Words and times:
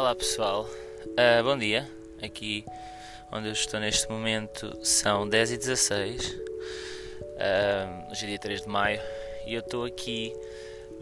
Olá 0.00 0.14
pessoal, 0.14 0.66
uh, 1.08 1.44
bom 1.44 1.58
dia. 1.58 1.86
Aqui 2.22 2.64
onde 3.30 3.48
eu 3.48 3.52
estou 3.52 3.78
neste 3.78 4.10
momento 4.10 4.74
são 4.82 5.28
10 5.28 5.52
e 5.52 5.56
16 5.58 6.26
uh, 6.26 8.10
Hoje 8.10 8.24
é 8.24 8.28
dia 8.28 8.38
3 8.38 8.62
de 8.62 8.68
maio 8.70 8.98
e 9.46 9.52
eu 9.52 9.60
estou 9.60 9.84
aqui 9.84 10.34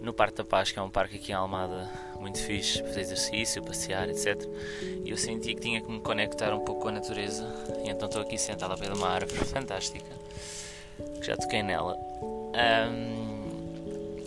no 0.00 0.12
Parque 0.12 0.38
da 0.38 0.44
Paz, 0.44 0.72
que 0.72 0.80
é 0.80 0.82
um 0.82 0.90
parque 0.90 1.14
aqui 1.14 1.30
em 1.30 1.34
Almada 1.36 1.88
muito 2.18 2.42
fixe, 2.42 2.80
para 2.80 2.88
fazer 2.88 3.02
exercício, 3.02 3.62
passear, 3.62 4.08
etc. 4.08 4.36
E 5.04 5.10
eu 5.10 5.16
senti 5.16 5.54
que 5.54 5.60
tinha 5.60 5.80
que 5.80 5.88
me 5.88 6.00
conectar 6.00 6.52
um 6.52 6.64
pouco 6.64 6.82
com 6.82 6.88
a 6.88 6.92
natureza 6.92 7.46
e 7.84 7.90
então 7.90 8.08
estou 8.08 8.22
aqui 8.22 8.36
sentado 8.36 8.72
ao 8.72 8.78
pé 8.78 8.86
de 8.86 8.98
uma 8.98 9.10
árvore 9.10 9.44
fantástica, 9.44 10.10
que 11.20 11.24
já 11.24 11.36
toquei 11.36 11.62
nela. 11.62 11.94
Um, 11.94 13.27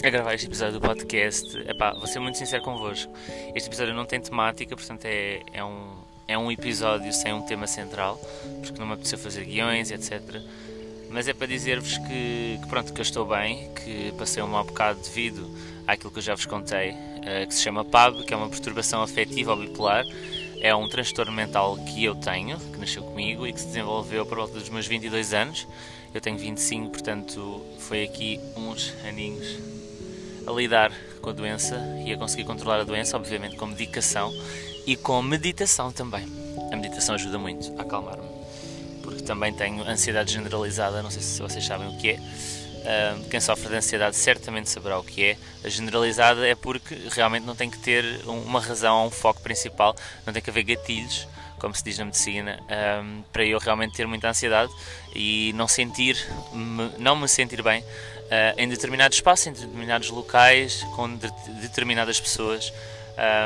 a 0.08 0.10
gravar 0.10 0.34
este 0.34 0.48
episódio 0.48 0.80
do 0.80 0.82
podcast. 0.82 1.58
Epá, 1.60 1.94
vou 1.94 2.08
ser 2.08 2.20
muito 2.20 2.36
sincero 2.38 2.64
convosco. 2.64 3.12
Este 3.54 3.70
episódio 3.70 3.94
não 3.94 4.04
tem 4.04 4.20
temática, 4.20 4.76
portanto 4.76 5.06
é, 5.06 5.42
é, 5.54 5.64
um, 5.64 5.94
é 6.28 6.36
um 6.36 6.52
episódio 6.52 7.14
sem 7.14 7.32
um 7.32 7.42
tema 7.44 7.68
central, 7.68 8.20
porque 8.64 8.80
não 8.80 8.88
me 8.88 8.94
apeteceu 8.94 9.20
fazer 9.20 9.46
guiões, 9.46 9.92
etc. 9.92 10.42
Mas 11.10 11.28
é 11.28 11.34
para 11.34 11.46
dizer-vos 11.46 12.00
que, 12.00 12.60
que, 12.62 12.68
pronto, 12.68 12.92
que 12.94 13.00
eu 13.00 13.04
estou 13.04 13.28
bem, 13.28 13.70
que 13.76 14.12
passei 14.18 14.42
um 14.42 14.48
mau 14.48 14.64
bocado 14.64 15.00
devido 15.02 15.48
àquilo 15.86 16.10
que 16.10 16.18
eu 16.18 16.24
já 16.24 16.34
vos 16.34 16.48
contei, 16.48 16.92
uh, 16.92 17.48
que 17.48 17.54
se 17.54 17.62
chama 17.62 17.86
PAB, 17.86 18.24
que 18.24 18.34
é 18.34 18.38
uma 18.38 18.50
perturbação 18.50 19.04
afetiva 19.04 19.52
ou 19.52 19.58
bipolar. 19.58 20.04
É 20.60 20.74
um 20.74 20.88
transtorno 20.88 21.32
mental 21.32 21.78
que 21.78 22.04
eu 22.04 22.16
tenho, 22.16 22.58
que 22.60 22.80
nasceu 22.80 23.04
comigo 23.04 23.46
e 23.46 23.54
que 23.54 23.60
se 23.60 23.68
desenvolveu 23.68 24.26
por 24.26 24.38
volta 24.38 24.54
dos 24.54 24.70
meus 24.70 24.88
22 24.88 25.34
anos. 25.34 25.68
Eu 26.12 26.22
tenho 26.22 26.38
25, 26.38 26.90
portanto 26.90 27.62
foi 27.78 28.04
aqui 28.04 28.40
uns 28.56 28.94
aninhos 29.06 29.81
a 30.48 30.52
lidar 30.52 30.92
com 31.22 31.30
a 31.30 31.34
doença 31.34 31.78
e 32.06 32.14
a 32.14 32.18
conseguir 32.18 32.44
controlar 32.46 32.80
a 32.80 32.84
doença, 32.84 33.16
obviamente 33.16 33.56
com 33.56 33.66
medicação 33.68 34.34
e 34.86 34.96
com 34.96 35.22
meditação 35.22 35.92
também. 35.92 36.26
A 36.72 36.76
meditação 36.76 37.16
ajuda 37.16 37.38
muito 37.38 37.72
a 37.78 37.84
acalmar-me, 37.84 38.28
porque 39.04 39.22
também 39.24 39.54
tenho 39.54 39.84
ansiedade 39.84 40.34
generalizada, 40.34 41.04
não 41.04 41.12
sei 41.12 41.22
se 41.22 41.42
vocês 41.42 41.66
sabem 41.66 41.88
o 41.88 41.98
que 41.98 42.12
é. 42.12 42.20
Quem 43.30 43.40
sofre 43.40 43.70
de 43.70 43.76
ansiedade 43.76 44.16
certamente 44.16 44.70
saberá 44.70 44.98
o 44.98 45.04
que 45.04 45.24
é. 45.24 45.38
A 45.64 45.70
generalizada 45.70 46.48
é 46.48 46.56
porque 46.56 46.96
realmente 47.12 47.46
não 47.46 47.56
tem 47.56 47.70
que 47.70 47.78
ter 47.78 48.04
uma 48.26 48.60
razão 48.60 49.06
um 49.06 49.12
foco 49.12 49.40
principal, 49.42 49.96
não 50.26 50.34
tem 50.34 50.42
que 50.42 50.50
haver 50.50 50.64
gatilhos, 50.64 51.28
como 51.60 51.76
se 51.76 51.84
diz 51.84 52.00
na 52.00 52.06
medicina, 52.06 52.60
para 53.32 53.46
eu 53.46 53.60
realmente 53.60 53.96
ter 53.96 54.08
muita 54.08 54.30
ansiedade 54.30 54.72
e 55.16 55.54
não 55.54 55.68
sentir, 55.68 56.18
não 56.98 57.16
me 57.16 57.28
sentir 57.28 57.62
bem 57.62 57.84
uh, 58.32 58.56
em 58.58 58.68
determinado 58.70 59.14
espaço, 59.14 59.50
em 59.50 59.52
determinados 59.52 60.10
locais, 60.10 60.84
com 60.96 61.14
de, 61.16 61.30
determinadas 61.62 62.20
pessoas 62.20 62.74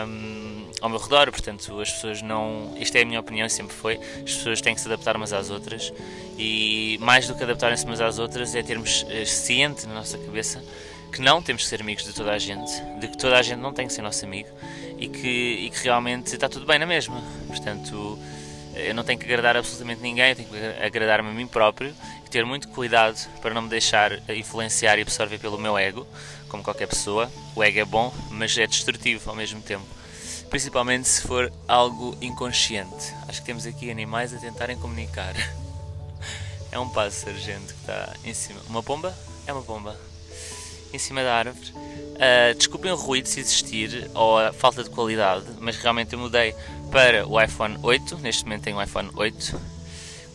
um, 0.08 0.70
ao 0.80 0.90
meu 0.90 1.00
redor. 1.00 1.32
Portanto, 1.32 1.80
as 1.82 1.92
pessoas 1.92 2.22
não. 2.22 2.74
Isto 2.78 2.96
é 2.98 3.02
a 3.02 3.06
minha 3.06 3.20
opinião, 3.20 3.50
sempre 3.50 3.76
foi. 3.76 4.00
As 4.24 4.36
pessoas 4.36 4.62
têm 4.62 4.76
que 4.76 4.82
se 4.82 4.88
adaptar 4.88 5.16
umas 5.16 5.34
às 5.34 5.50
outras 5.50 5.92
e 6.38 6.98
mais 7.02 7.28
do 7.28 7.36
que 7.36 7.44
adaptarem-se 7.44 7.86
umas 7.86 8.00
às 8.00 8.20
outras 8.20 8.56
é 8.56 8.62
termos 8.62 9.04
uh, 9.04 9.26
ciente 9.26 9.88
na 9.88 9.96
nossa 9.96 10.18
cabeça 10.18 10.62
que 11.12 11.22
não 11.22 11.42
temos 11.42 11.64
que 11.64 11.70
ser 11.70 11.80
amigos 11.80 12.04
de 12.04 12.14
toda 12.14 12.34
a 12.34 12.38
gente, 12.38 12.72
de 13.00 13.08
que 13.08 13.18
toda 13.18 13.38
a 13.38 13.42
gente 13.42 13.60
não 13.60 13.72
tem 13.72 13.88
que 13.88 13.94
ser 13.94 14.02
nosso 14.02 14.26
amigo 14.26 14.50
e 15.00 15.08
que, 15.08 15.28
e 15.28 15.70
que 15.70 15.84
realmente 15.84 16.34
está 16.34 16.50
tudo 16.50 16.66
bem 16.66 16.78
na 16.78 16.86
mesma. 16.86 17.24
Portanto, 17.48 18.20
eu 18.76 18.94
não 18.94 19.02
tenho 19.02 19.18
que 19.18 19.26
agradar 19.26 19.56
absolutamente 19.56 20.02
ninguém, 20.02 20.32
eu 20.32 20.36
tenho 20.36 20.50
que 20.50 20.58
agradar-me 20.84 21.30
a 21.30 21.32
mim 21.32 21.48
próprio 21.48 21.96
ter 22.36 22.46
muito 22.46 22.68
cuidado 22.68 23.18
para 23.42 23.54
não 23.54 23.62
me 23.62 23.70
deixar 23.70 24.12
influenciar 24.30 25.00
e 25.00 25.04
absorver 25.04 25.40
pelo 25.40 25.58
meu 25.58 25.78
ego, 25.78 26.06
como 26.50 26.62
qualquer 26.62 26.86
pessoa. 26.86 27.32
O 27.56 27.64
ego 27.64 27.80
é 27.80 27.86
bom, 27.86 28.14
mas 28.30 28.58
é 28.58 28.68
destrutivo 28.68 29.30
ao 29.30 29.38
mesmo 29.38 29.62
tempo. 29.62 29.86
Principalmente 30.50 31.08
se 31.08 31.22
for 31.22 31.50
algo 31.66 32.14
inconsciente. 32.20 33.14
Acho 33.30 33.40
que 33.40 33.46
temos 33.46 33.66
aqui 33.66 33.90
animais 33.90 34.34
a 34.34 34.38
tentarem 34.38 34.78
comunicar. 34.78 35.34
É 36.72 36.80
um 36.80 36.90
pássaro, 36.90 37.38
gente, 37.38 37.74
que 37.74 37.80
está 37.80 38.14
em 38.26 38.34
cima. 38.34 38.60
Uma 38.68 38.84
pomba? 38.84 39.16
É 39.48 39.54
uma 39.54 39.62
pomba. 39.62 39.98
Em 40.92 41.00
cima 41.00 41.24
da 41.24 41.34
árvore. 41.34 41.72
Uh, 41.72 42.54
desculpem 42.58 42.92
o 42.92 42.98
ruído 42.98 43.30
se 43.30 43.40
existir 43.40 44.12
ou 44.14 44.38
a 44.38 44.52
falta 44.52 44.84
de 44.84 44.90
qualidade, 44.90 45.46
mas 45.62 45.78
realmente 45.78 46.12
eu 46.12 46.20
mudei 46.20 46.54
para 46.92 47.26
o 47.26 47.42
iPhone 47.42 47.78
8. 47.82 48.18
Neste 48.18 48.44
momento 48.44 48.64
tenho 48.64 48.76
um 48.76 48.84
iPhone 48.84 49.10
8 49.16 49.75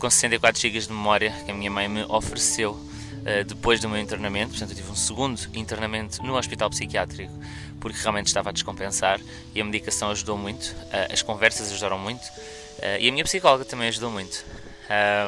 com 0.01 0.09
64 0.09 0.59
GB 0.59 0.79
de 0.79 0.89
memória 0.89 1.31
que 1.45 1.51
a 1.51 1.53
minha 1.53 1.69
mãe 1.69 1.87
me 1.87 2.03
ofereceu 2.05 2.71
uh, 2.71 3.43
depois 3.45 3.79
do 3.79 3.87
meu 3.87 4.01
internamento. 4.01 4.49
Portanto, 4.49 4.71
eu 4.71 4.75
tive 4.75 4.89
um 4.89 4.95
segundo 4.95 5.39
internamento 5.53 6.23
no 6.23 6.35
hospital 6.35 6.71
psiquiátrico 6.71 7.31
porque 7.79 7.99
realmente 7.99 8.27
estava 8.27 8.49
a 8.49 8.51
descompensar 8.51 9.21
e 9.53 9.61
a 9.61 9.63
medicação 9.63 10.09
ajudou 10.09 10.37
muito, 10.37 10.65
uh, 10.65 11.13
as 11.13 11.21
conversas 11.21 11.71
ajudaram 11.71 11.99
muito 11.99 12.23
uh, 12.25 12.97
e 12.99 13.07
a 13.07 13.11
minha 13.11 13.23
psicóloga 13.23 13.63
também 13.63 13.89
ajudou 13.89 14.09
muito. 14.09 14.43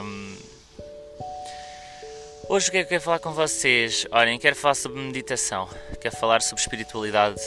Um, 0.04 0.38
hoje 2.50 2.70
o 2.70 2.72
que 2.72 2.78
é 2.78 2.80
que 2.82 2.86
eu 2.86 2.90
quero 2.90 3.02
falar 3.04 3.20
com 3.20 3.32
vocês? 3.32 4.08
Olhem, 4.12 4.40
quero 4.40 4.56
falar 4.56 4.74
sobre 4.74 5.00
meditação, 5.00 5.70
quero 6.02 6.16
falar 6.16 6.42
sobre 6.42 6.62
espiritualidade 6.62 7.42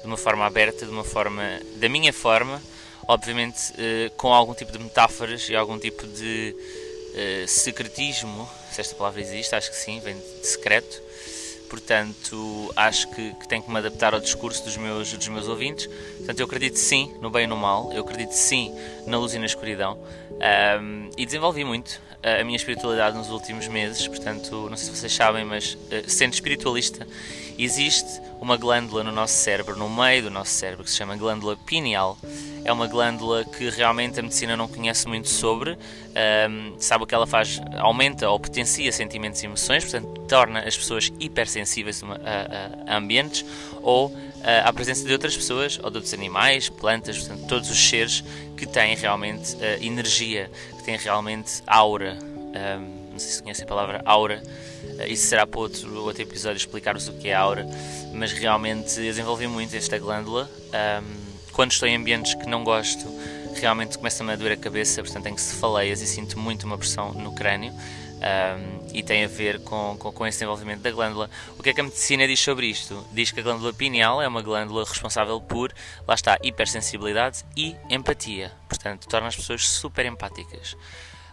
de 0.00 0.06
uma 0.06 0.16
forma 0.16 0.46
aberta, 0.46 0.86
de 0.86 0.90
uma 0.90 1.04
forma, 1.04 1.42
da 1.76 1.88
minha 1.90 2.14
forma 2.14 2.62
obviamente 3.06 3.72
uh, 3.72 4.10
com 4.16 4.32
algum 4.32 4.54
tipo 4.54 4.72
de 4.72 4.78
metáforas 4.78 5.48
e 5.48 5.56
algum 5.56 5.78
tipo 5.78 6.06
de 6.06 6.54
uh, 6.54 7.48
secretismo, 7.48 8.48
se 8.70 8.80
esta 8.80 8.94
palavra 8.94 9.20
existe, 9.20 9.54
acho 9.54 9.70
que 9.70 9.76
sim, 9.76 10.00
vem 10.00 10.16
de 10.16 10.46
secreto. 10.46 11.02
Portanto, 11.68 12.70
acho 12.76 13.08
que, 13.08 13.32
que 13.32 13.48
tenho 13.48 13.62
que 13.62 13.70
me 13.70 13.78
adaptar 13.78 14.12
ao 14.12 14.20
discurso 14.20 14.62
dos 14.62 14.76
meus, 14.76 15.10
dos 15.10 15.28
meus 15.28 15.48
ouvintes. 15.48 15.86
Portanto, 16.18 16.40
eu 16.40 16.44
acredito 16.44 16.76
sim 16.78 17.14
no 17.18 17.30
bem 17.30 17.44
e 17.44 17.46
no 17.46 17.56
mal, 17.56 17.90
eu 17.94 18.02
acredito 18.02 18.32
sim 18.32 18.70
na 19.06 19.16
luz 19.16 19.32
e 19.32 19.38
na 19.38 19.46
escuridão. 19.46 19.98
Um, 20.78 21.08
e 21.16 21.24
desenvolvi 21.24 21.64
muito 21.64 21.98
a 22.22 22.44
minha 22.44 22.56
espiritualidade 22.56 23.16
nos 23.16 23.30
últimos 23.30 23.68
meses. 23.68 24.06
Portanto, 24.06 24.68
não 24.68 24.76
sei 24.76 24.86
se 24.92 25.00
vocês 25.00 25.14
sabem, 25.14 25.46
mas 25.46 25.78
sendo 26.06 26.34
espiritualista, 26.34 27.06
existe 27.58 28.20
uma 28.42 28.56
glândula 28.56 29.04
no 29.04 29.12
nosso 29.12 29.34
cérebro, 29.34 29.76
no 29.76 29.88
meio 29.88 30.24
do 30.24 30.30
nosso 30.30 30.50
cérebro, 30.50 30.84
que 30.84 30.90
se 30.90 30.96
chama 30.96 31.16
glândula 31.16 31.56
pineal 31.56 32.18
é 32.64 32.72
uma 32.72 32.86
glândula 32.86 33.44
que 33.44 33.68
realmente 33.70 34.20
a 34.20 34.22
medicina 34.22 34.56
não 34.56 34.68
conhece 34.68 35.08
muito 35.08 35.28
sobre, 35.28 35.72
um, 35.72 36.74
sabe 36.78 37.04
o 37.04 37.06
que 37.06 37.14
ela 37.14 37.26
faz? 37.26 37.60
Aumenta 37.78 38.28
ou 38.30 38.38
potencia 38.38 38.92
sentimentos 38.92 39.42
e 39.42 39.46
emoções, 39.46 39.84
portanto, 39.84 40.20
torna 40.28 40.60
as 40.60 40.76
pessoas 40.76 41.12
hipersensíveis 41.18 42.02
a, 42.04 42.92
a, 42.92 42.94
a 42.94 42.98
ambientes 42.98 43.44
ou 43.82 44.16
a, 44.44 44.68
à 44.68 44.72
presença 44.72 45.04
de 45.04 45.12
outras 45.12 45.36
pessoas 45.36 45.78
ou 45.82 45.90
de 45.90 45.96
outros 45.96 46.14
animais, 46.14 46.68
plantas, 46.68 47.18
portanto, 47.18 47.46
todos 47.48 47.70
os 47.70 47.88
seres 47.88 48.22
que 48.56 48.66
têm 48.66 48.94
realmente 48.94 49.56
uh, 49.56 49.82
energia, 49.82 50.50
que 50.76 50.84
têm 50.84 50.96
realmente 50.96 51.62
aura. 51.66 52.16
Um, 52.20 53.01
não 53.12 53.18
sei 53.18 53.30
se 53.30 53.42
conhecem 53.42 53.64
a 53.64 53.68
palavra 53.68 54.02
aura, 54.04 54.42
uh, 54.42 55.02
isso 55.06 55.26
será 55.26 55.46
para 55.46 55.60
outro, 55.60 56.02
outro 56.02 56.22
episódio 56.22 56.56
explicar-vos 56.56 57.08
o 57.08 57.12
que 57.14 57.28
é 57.28 57.34
aura, 57.34 57.66
mas 58.12 58.32
realmente 58.32 58.96
desenvolvi 58.96 59.46
muito 59.46 59.76
esta 59.76 59.98
glândula. 59.98 60.50
Um, 61.02 61.32
quando 61.52 61.72
estou 61.72 61.86
em 61.86 61.96
ambientes 61.96 62.34
que 62.34 62.48
não 62.48 62.64
gosto, 62.64 63.04
realmente 63.54 63.98
começa-me 63.98 64.32
a 64.32 64.36
doer 64.36 64.52
a 64.52 64.56
cabeça, 64.56 65.02
portanto 65.02 65.24
tenho 65.24 65.38
cefaleias 65.38 66.00
e 66.00 66.06
sinto 66.06 66.38
muito 66.38 66.64
uma 66.64 66.78
pressão 66.78 67.12
no 67.12 67.34
crânio. 67.34 67.72
Um, 68.22 68.88
e 68.94 69.02
tem 69.02 69.24
a 69.24 69.28
ver 69.28 69.60
com, 69.64 69.96
com, 69.98 70.12
com, 70.12 70.24
esse 70.24 70.38
desenvolvimento 70.38 70.80
da 70.80 70.92
glândula. 70.92 71.28
O 71.58 71.62
que 71.62 71.70
é 71.70 71.74
que 71.74 71.80
a 71.80 71.84
medicina 71.84 72.24
diz 72.24 72.38
sobre 72.38 72.66
isto? 72.66 73.04
Diz 73.10 73.32
que 73.32 73.40
a 73.40 73.42
glândula 73.42 73.72
pineal 73.72 74.22
é 74.22 74.28
uma 74.28 74.40
glândula 74.42 74.84
responsável 74.84 75.40
por, 75.40 75.74
lá 76.06 76.14
está, 76.14 76.38
hipersensibilidade 76.40 77.44
e 77.56 77.74
empatia. 77.90 78.52
Portanto, 78.68 79.08
torna 79.08 79.26
as 79.26 79.34
pessoas 79.34 79.68
super 79.68 80.06
empáticas. 80.06 80.74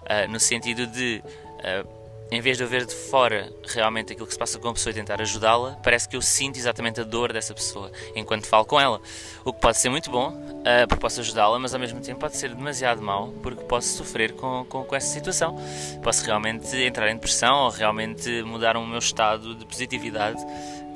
Uh, 0.02 0.32
no 0.32 0.40
sentido 0.40 0.88
de 0.88 1.22
uh, 1.60 2.00
em 2.32 2.42
vez 2.42 2.58
de 2.58 2.64
eu 2.64 2.68
ver 2.68 2.86
de 2.86 2.94
fora 2.94 3.52
realmente 3.68 4.14
aquilo 4.14 4.28
que 4.28 4.34
se 4.34 4.40
passa 4.40 4.60
com 4.60 4.70
a 4.70 4.74
pessoa 4.74 4.92
e 4.92 4.94
tentar 4.94 5.20
ajudá-la, 5.20 5.80
parece 5.84 6.08
que 6.08 6.16
eu 6.16 6.22
sinto 6.22 6.58
exatamente 6.58 7.02
a 7.02 7.04
dor 7.04 7.34
dessa 7.34 7.56
pessoa 7.56 7.92
enquanto 8.16 8.46
falo 8.46 8.66
com 8.66 8.80
ela. 8.80 9.02
O 9.44 9.52
que 9.52 9.60
pode 9.60 9.80
ser 9.80 9.90
muito 9.90 10.12
bom, 10.12 10.30
uh, 10.30 10.88
porque 10.88 11.02
posso 11.02 11.22
ajudá-la, 11.22 11.58
mas 11.58 11.74
ao 11.74 11.80
mesmo 11.80 12.00
tempo 12.02 12.20
pode 12.20 12.38
ser 12.38 12.54
demasiado 12.54 13.02
mau, 13.02 13.30
porque 13.42 13.64
posso 13.64 13.98
sofrer 13.98 14.34
com, 14.34 14.64
com, 14.66 14.84
com, 14.84 14.96
essa 14.96 15.08
situação. 15.08 15.56
Posso 16.04 16.24
realmente 16.24 16.76
entrar 16.78 17.10
em 17.10 17.16
depressão 17.16 17.64
ou 17.64 17.70
realmente 17.70 18.44
mudar 18.44 18.78
o 18.78 18.86
meu 18.86 19.00
estado 19.00 19.56
de 19.56 19.66
positividade 19.66 20.40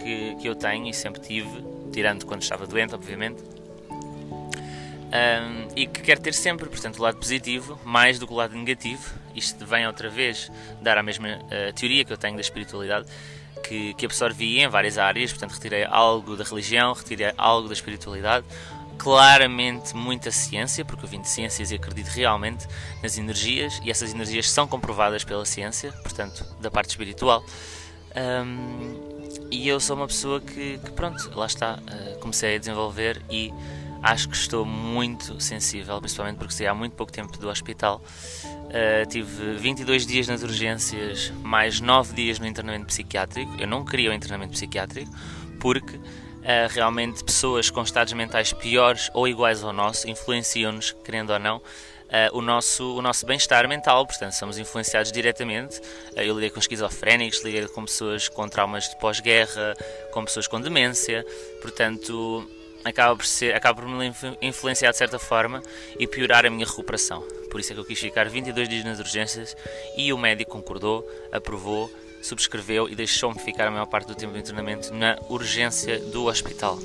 que, 0.04 0.36
que 0.36 0.48
eu 0.48 0.56
tenho 0.56 0.88
e 0.88 0.94
sempre 0.94 1.20
tive, 1.20 1.66
tirando 1.92 2.26
quando 2.26 2.44
estava 2.44 2.68
doente, 2.68 2.94
obviamente 2.94 3.42
um, 5.14 5.68
e 5.76 5.86
que 5.86 6.02
quer 6.02 6.18
ter 6.18 6.34
sempre, 6.34 6.68
portanto, 6.68 6.98
o 6.98 7.04
lado 7.04 7.18
positivo 7.18 7.80
mais 7.86 8.18
do 8.18 8.26
que 8.26 8.34
o 8.34 8.36
lado 8.36 8.56
negativo. 8.56 9.14
Isto 9.36 9.66
vem 9.66 9.86
outra 9.86 10.10
vez 10.10 10.52
dar 10.82 10.98
a 10.98 11.04
mesma 11.04 11.28
uh, 11.38 11.74
teoria 11.74 12.04
que 12.04 12.12
eu 12.12 12.18
tenho 12.18 12.36
da 12.36 12.42
espiritualidade, 12.42 13.08
que, 13.64 13.94
que 13.94 14.06
absorvi 14.06 14.60
em 14.60 14.68
várias 14.68 14.98
áreas, 14.98 15.32
portanto, 15.32 15.52
retirei 15.52 15.86
algo 15.86 16.36
da 16.36 16.44
religião, 16.44 16.94
retirei 16.94 17.32
algo 17.38 17.68
da 17.68 17.74
espiritualidade, 17.74 18.46
claramente 18.98 19.96
muita 19.96 20.32
ciência, 20.32 20.84
porque 20.84 21.06
eu 21.06 21.10
vim 21.10 21.22
de 21.22 21.30
ciências 21.30 21.72
e 21.72 21.76
acredito 21.76 22.08
realmente 22.08 22.68
nas 23.02 23.18
energias, 23.18 23.80
e 23.84 23.92
essas 23.92 24.12
energias 24.12 24.50
são 24.50 24.68
comprovadas 24.68 25.24
pela 25.24 25.46
ciência, 25.46 25.92
portanto, 26.04 26.44
da 26.60 26.72
parte 26.72 26.90
espiritual. 26.90 27.46
Um, 28.16 29.14
e 29.52 29.68
eu 29.68 29.80
sou 29.80 29.96
uma 29.96 30.08
pessoa 30.08 30.42
que, 30.42 30.80
que 30.80 30.92
pronto, 30.92 31.32
lá 31.36 31.46
está, 31.46 31.78
uh, 31.78 32.20
comecei 32.20 32.56
a 32.56 32.60
desenvolver 32.60 33.22
e 33.30 33.54
acho 34.04 34.28
que 34.28 34.36
estou 34.36 34.66
muito 34.66 35.40
sensível, 35.42 36.00
principalmente 36.00 36.38
porque 36.38 36.54
saí 36.54 36.68
há 36.68 36.76
muito 36.76 36.94
pouco 36.94 37.12
tempo 37.12 37.38
do 37.38 37.48
hospital. 37.48 38.02
Uh, 38.46 39.08
tive 39.08 39.54
22 39.56 40.06
dias 40.06 40.28
nas 40.28 40.44
urgências, 40.44 41.32
mais 41.42 41.80
9 41.80 42.14
dias 42.14 42.38
no 42.38 42.46
internamento 42.46 42.88
psiquiátrico. 42.88 43.56
Eu 43.58 43.68
não 43.68 43.86
queria 43.86 44.12
o 44.12 44.14
internamento 44.14 44.52
psiquiátrico 44.52 45.12
porque 45.60 45.96
uh, 45.96 46.02
realmente 46.70 47.24
pessoas 47.24 47.70
com 47.70 47.82
estados 47.82 48.12
mentais 48.14 48.52
piores 48.52 49.10
ou 49.14 49.28
iguais 49.28 49.64
ao 49.64 49.72
nosso 49.72 50.10
influenciam-nos, 50.10 50.92
querendo 51.04 51.32
ou 51.32 51.40
não, 51.40 51.62
Uh, 52.14 52.38
o 52.38 52.44
nosso, 52.44 52.96
o 52.96 53.02
nosso 53.02 53.26
bem-estar 53.26 53.68
mental, 53.68 54.06
portanto, 54.06 54.34
somos 54.34 54.60
influenciados 54.60 55.12
diretamente. 55.12 55.80
Uh, 56.16 56.20
eu 56.20 56.36
lidei 56.36 56.52
com 56.52 56.60
esquizofrénicos, 56.60 57.44
lidei 57.44 57.68
com 57.68 57.84
pessoas 57.84 58.30
com 58.30 58.48
traumas 58.48 58.88
de 58.88 59.00
pós-guerra, 59.00 59.74
com 60.12 60.24
pessoas 60.24 60.46
com 60.46 60.62
demência, 60.62 61.26
portanto, 61.60 62.48
acaba 62.84 63.16
por, 63.16 63.26
ser, 63.26 63.56
acaba 63.56 63.82
por 63.82 63.90
me 63.90 64.12
influenciar 64.42 64.92
de 64.92 64.98
certa 64.98 65.20
forma 65.20 65.62
e 66.00 66.08
piorar 66.08 66.46
a 66.46 66.50
minha 66.50 66.66
recuperação. 66.66 67.22
Por 67.50 67.60
isso 67.60 67.72
é 67.72 67.76
que 67.76 67.82
eu 67.82 67.86
quis 67.86 68.00
ficar 68.00 68.28
22 68.28 68.68
dias 68.68 68.84
nas 68.84 69.00
urgências 69.00 69.56
e 69.96 70.12
o 70.12 70.18
médico 70.18 70.52
concordou, 70.52 71.08
aprovou, 71.32 71.92
subscreveu 72.22 72.90
e 72.90 72.96
deixou-me 72.96 73.40
ficar 73.40 73.68
a 73.68 73.72
maior 73.72 73.86
parte 73.86 74.08
do 74.08 74.16
tempo 74.16 74.34
do 74.34 74.40
internamento 74.40 74.94
na 74.94 75.18
urgência 75.30 76.00
do 76.00 76.26
hospital 76.26 76.80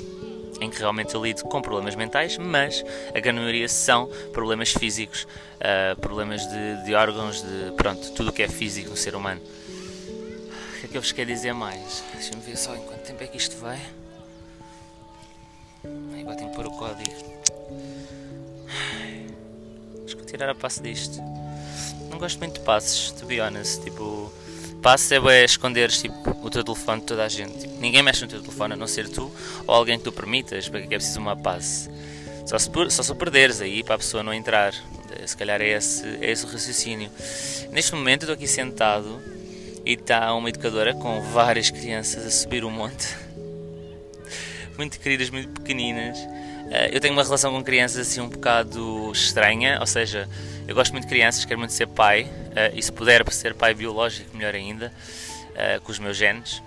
em 0.61 0.69
que 0.69 0.77
realmente 0.77 1.15
eu 1.15 1.23
lido 1.23 1.43
com 1.43 1.61
problemas 1.61 1.95
mentais, 1.95 2.37
mas 2.37 2.83
a 3.15 3.19
grande 3.19 3.39
maioria 3.39 3.69
são 3.69 4.07
problemas 4.33 4.73
físicos, 4.73 5.23
uh, 5.23 5.99
problemas 6.01 6.45
de, 6.45 6.83
de, 6.83 6.93
órgãos, 6.93 7.41
de 7.41 7.71
pronto, 7.77 8.11
tudo 8.11 8.29
o 8.29 8.33
que 8.33 8.43
é 8.43 8.47
físico 8.47 8.89
no 8.89 8.97
ser 8.97 9.15
humano. 9.15 9.41
O 9.41 10.79
que 10.79 10.85
é 10.85 10.89
que 10.89 10.97
eu 10.97 11.01
vos 11.01 11.11
quero 11.11 11.31
dizer 11.31 11.53
mais? 11.53 12.03
Deixa-me 12.13 12.41
ver 12.41 12.57
só 12.57 12.75
em 12.75 12.81
quanto 12.81 13.03
tempo 13.03 13.23
é 13.23 13.27
que 13.27 13.37
isto 13.37 13.55
vai. 13.57 13.79
Agora 15.83 16.35
tenho 16.35 16.49
que 16.49 16.55
pôr 16.55 16.67
o 16.67 16.71
código. 16.71 17.11
Acho 20.05 20.15
que 20.15 20.15
vou 20.15 20.25
tirar 20.25 20.49
a 20.49 20.55
passe 20.55 20.81
disto. 20.81 21.19
Não 22.09 22.17
gosto 22.17 22.39
muito 22.39 22.55
de 22.55 22.59
passes, 22.61 23.11
to 23.11 23.25
be 23.25 23.39
honest. 23.39 23.81
Tipo, 23.81 24.31
passe 24.81 25.15
é, 25.15 25.17
é 25.17 25.45
esconderes 25.45 26.01
tipo, 26.01 26.15
o 26.43 26.49
teu 26.49 26.63
telefone 26.63 27.01
de 27.01 27.07
toda 27.07 27.23
a 27.23 27.29
gente. 27.29 27.59
Tipo, 27.59 27.79
ninguém 27.79 28.01
mexe 28.01 28.21
no 28.21 28.27
teu 28.27 28.41
telefone 28.41 28.73
a 28.73 28.77
não 28.77 28.87
ser 28.87 29.07
tu 29.09 29.31
ou 29.65 29.73
alguém 29.73 29.97
que 29.97 30.03
tu 30.03 30.11
permitas, 30.11 30.67
para 30.67 30.81
que 30.81 30.93
é 30.93 30.97
preciso 30.97 31.19
uma 31.19 31.35
passe. 31.35 31.89
Só 32.45 32.57
se, 32.57 32.69
só 32.89 33.03
se 33.03 33.15
perderes 33.15 33.61
aí 33.61 33.83
para 33.83 33.95
a 33.95 33.97
pessoa 33.97 34.23
não 34.23 34.33
entrar. 34.33 34.73
Se 35.25 35.37
calhar 35.37 35.61
é 35.61 35.69
esse, 35.69 36.07
é 36.21 36.31
esse 36.31 36.45
o 36.45 36.49
raciocínio. 36.49 37.11
Neste 37.71 37.93
momento 37.93 38.23
estou 38.23 38.33
aqui 38.33 38.47
sentado 38.47 39.21
e 39.85 39.93
está 39.93 40.33
uma 40.33 40.49
educadora 40.49 40.93
com 40.93 41.21
várias 41.21 41.69
crianças 41.69 42.25
a 42.25 42.31
subir 42.31 42.63
o 42.63 42.71
monte. 42.71 43.07
Muito 44.79 44.97
queridas, 44.97 45.29
muito 45.29 45.49
pequeninas. 45.59 46.17
Eh, 46.71 46.91
eu 46.93 47.01
tenho 47.01 47.13
uma 47.13 47.21
relação 47.21 47.51
com 47.51 47.61
crianças 47.61 48.07
assim 48.07 48.21
um 48.21 48.29
bocado 48.29 49.11
estranha, 49.11 49.77
ou 49.81 49.85
seja, 49.85 50.25
eu 50.65 50.73
gosto 50.73 50.93
muito 50.93 51.03
de 51.03 51.09
crianças, 51.09 51.43
quero 51.43 51.59
muito 51.59 51.73
ser 51.73 51.85
pai, 51.85 52.23
uh, 52.23 52.73
e 52.73 52.81
se 52.81 52.89
puder 52.89 53.29
ser 53.29 53.53
pai 53.55 53.73
biológico, 53.73 54.37
melhor 54.37 54.55
ainda, 54.55 54.89
uh, 55.49 55.81
com 55.81 55.91
os 55.91 55.99
meus 55.99 56.15
genes. 56.15 56.59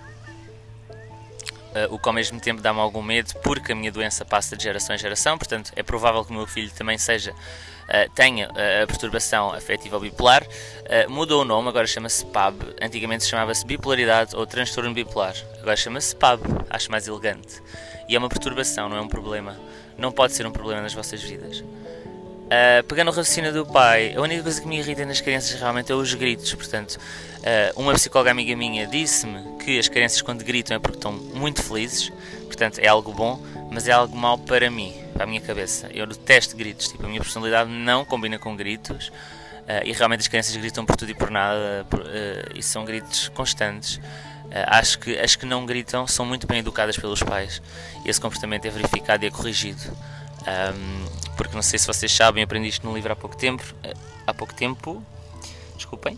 Uh, 1.73 1.89
o 1.89 1.97
que 1.97 2.07
ao 2.07 2.13
mesmo 2.13 2.39
tempo 2.39 2.61
dá-me 2.61 2.79
algum 2.79 3.01
medo, 3.01 3.33
porque 3.41 3.71
a 3.71 3.75
minha 3.75 3.91
doença 3.91 4.23
passa 4.23 4.55
de 4.55 4.61
geração 4.61 4.95
em 4.95 4.99
geração, 4.99 5.35
portanto 5.35 5.71
é 5.75 5.81
provável 5.81 6.23
que 6.23 6.29
o 6.29 6.35
meu 6.35 6.45
filho 6.45 6.69
também 6.69 6.99
seja 6.99 7.33
tenha 8.15 8.47
a 8.47 8.87
perturbação 8.87 9.51
afetiva 9.51 9.99
bipolar. 9.99 10.47
mudou 11.09 11.41
o 11.41 11.45
nome, 11.45 11.67
agora 11.67 11.85
chama-se 11.85 12.25
PAB. 12.27 12.75
Antigamente 12.81 13.25
chamava-se 13.25 13.65
bipolaridade 13.65 14.35
ou 14.37 14.47
transtorno 14.47 14.93
bipolar. 14.93 15.35
Agora 15.59 15.75
chama-se 15.75 16.15
PAB, 16.15 16.41
acho 16.69 16.89
mais 16.89 17.09
elegante. 17.09 17.61
E 18.07 18.15
é 18.15 18.19
uma 18.19 18.29
perturbação, 18.29 18.89
não 18.89 18.97
é 18.97 19.01
um 19.01 19.07
problema. 19.07 19.57
Não 19.97 20.11
pode 20.11 20.33
ser 20.33 20.45
um 20.45 20.51
problema 20.51 20.81
nas 20.81 20.93
vossas 20.93 21.21
vidas. 21.21 21.63
Uh, 22.53 22.83
pegando 22.87 23.07
o 23.07 23.11
raciocínio 23.11 23.51
do 23.53 23.65
pai, 23.65 24.13
a 24.15 24.21
única 24.21 24.43
coisa 24.43 24.61
que 24.61 24.67
me 24.67 24.77
irrita 24.77 25.05
nas 25.05 25.21
crianças 25.21 25.59
realmente 25.59 25.91
é 25.91 25.95
os 25.95 26.13
gritos. 26.13 26.53
Portanto, 26.53 26.97
uh, 26.97 27.81
uma 27.81 27.93
psicóloga 27.93 28.29
amiga 28.31 28.55
minha 28.55 28.85
disse-me 28.85 29.57
que 29.57 29.79
as 29.79 29.87
crianças, 29.87 30.21
quando 30.21 30.43
gritam, 30.43 30.75
é 30.75 30.79
porque 30.79 30.97
estão 30.97 31.13
muito 31.13 31.63
felizes. 31.63 32.11
Portanto, 32.45 32.79
é 32.79 32.87
algo 32.87 33.11
bom, 33.11 33.41
mas 33.71 33.87
é 33.87 33.91
algo 33.91 34.15
mau 34.15 34.37
para 34.37 34.69
mim, 34.69 34.93
para 35.13 35.23
a 35.23 35.27
minha 35.27 35.41
cabeça. 35.41 35.89
Eu 35.93 36.05
detesto 36.05 36.55
gritos. 36.55 36.89
Tipo, 36.89 37.05
a 37.05 37.07
minha 37.07 37.21
personalidade 37.21 37.71
não 37.71 38.05
combina 38.05 38.37
com 38.37 38.55
gritos. 38.55 39.07
Uh, 39.07 39.85
e 39.85 39.93
realmente 39.93 40.19
as 40.19 40.27
crianças 40.27 40.55
gritam 40.55 40.85
por 40.85 40.95
tudo 40.95 41.09
e 41.09 41.15
por 41.15 41.31
nada. 41.31 41.87
Por, 41.89 42.03
e 42.53 42.61
são 42.61 42.83
gritos 42.85 43.29
constantes. 43.29 43.99
Acho 44.67 44.99
que 44.99 45.17
as 45.17 45.35
que 45.35 45.45
não 45.45 45.65
gritam 45.65 46.05
são 46.07 46.25
muito 46.25 46.45
bem 46.47 46.59
educadas 46.59 46.97
pelos 46.97 47.21
pais. 47.21 47.61
E 48.05 48.09
esse 48.09 48.19
comportamento 48.19 48.65
é 48.65 48.69
verificado 48.69 49.23
e 49.23 49.27
é 49.27 49.31
corrigido. 49.31 49.81
Um, 50.43 51.05
porque 51.35 51.55
não 51.55 51.61
sei 51.61 51.79
se 51.79 51.87
vocês 51.87 52.11
sabem, 52.11 52.43
aprendi 52.43 52.67
isto 52.67 52.85
no 52.85 52.93
livro 52.93 53.11
há 53.11 53.15
pouco 53.15 53.35
tempo. 53.35 53.63
Eh, 53.83 53.93
há 54.27 54.33
pouco 54.33 54.53
tempo, 54.53 55.03
desculpem. 55.75 56.17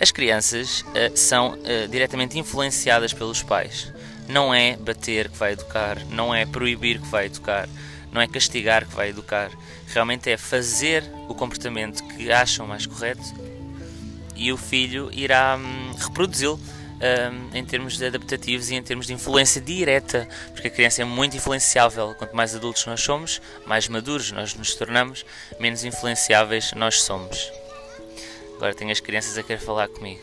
As 0.00 0.12
crianças 0.12 0.82
uh, 0.82 1.16
são 1.16 1.54
uh, 1.54 1.88
diretamente 1.90 2.38
influenciadas 2.38 3.12
pelos 3.12 3.42
pais. 3.42 3.92
Não 4.28 4.54
é 4.54 4.76
bater 4.76 5.28
que 5.30 5.36
vai 5.36 5.52
educar, 5.52 5.98
não 6.10 6.34
é 6.34 6.46
proibir 6.46 7.00
que 7.00 7.08
vai 7.08 7.26
educar, 7.26 7.68
não 8.12 8.20
é 8.20 8.28
castigar 8.28 8.86
que 8.86 8.94
vai 8.94 9.08
educar. 9.08 9.50
Realmente 9.88 10.30
é 10.30 10.36
fazer 10.36 11.02
o 11.28 11.34
comportamento 11.34 12.04
que 12.04 12.30
acham 12.30 12.66
mais 12.66 12.86
correto 12.86 13.22
e 14.36 14.52
o 14.52 14.56
filho 14.56 15.10
irá 15.12 15.56
hum, 15.56 15.92
reproduzi-lo 15.98 16.60
um, 16.98 17.56
em 17.56 17.64
termos 17.64 17.96
de 17.96 18.06
adaptativos 18.06 18.70
e 18.70 18.74
em 18.74 18.82
termos 18.82 19.06
de 19.06 19.12
influência 19.12 19.60
direta, 19.60 20.28
porque 20.52 20.68
a 20.68 20.70
criança 20.70 21.02
é 21.02 21.04
muito 21.04 21.36
influenciável. 21.36 22.14
Quanto 22.16 22.34
mais 22.34 22.54
adultos 22.54 22.84
nós 22.86 23.00
somos, 23.00 23.40
mais 23.66 23.88
maduros 23.88 24.32
nós 24.32 24.54
nos 24.54 24.74
tornamos, 24.74 25.24
menos 25.58 25.84
influenciáveis 25.84 26.72
nós 26.72 27.02
somos. 27.02 27.52
Agora 28.56 28.74
tenho 28.74 28.90
as 28.90 29.00
crianças 29.00 29.38
a 29.38 29.42
querer 29.42 29.60
falar 29.60 29.88
comigo. 29.88 30.20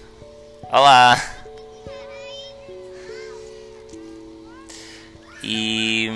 Olá! 0.64 1.22
E, 5.48 6.10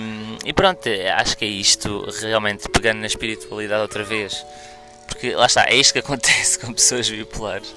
e 0.43 0.51
pronto, 0.53 0.89
acho 1.17 1.37
que 1.37 1.45
é 1.45 1.47
isto, 1.47 2.03
realmente 2.21 2.67
pegando 2.67 2.99
na 2.99 3.05
espiritualidade 3.05 3.83
outra 3.83 4.03
vez, 4.03 4.43
porque 5.07 5.35
lá 5.35 5.45
está, 5.45 5.65
é 5.69 5.75
isto 5.75 5.93
que 5.93 5.99
acontece 5.99 6.57
com 6.59 6.73
pessoas 6.73 7.07
bipolares 7.07 7.75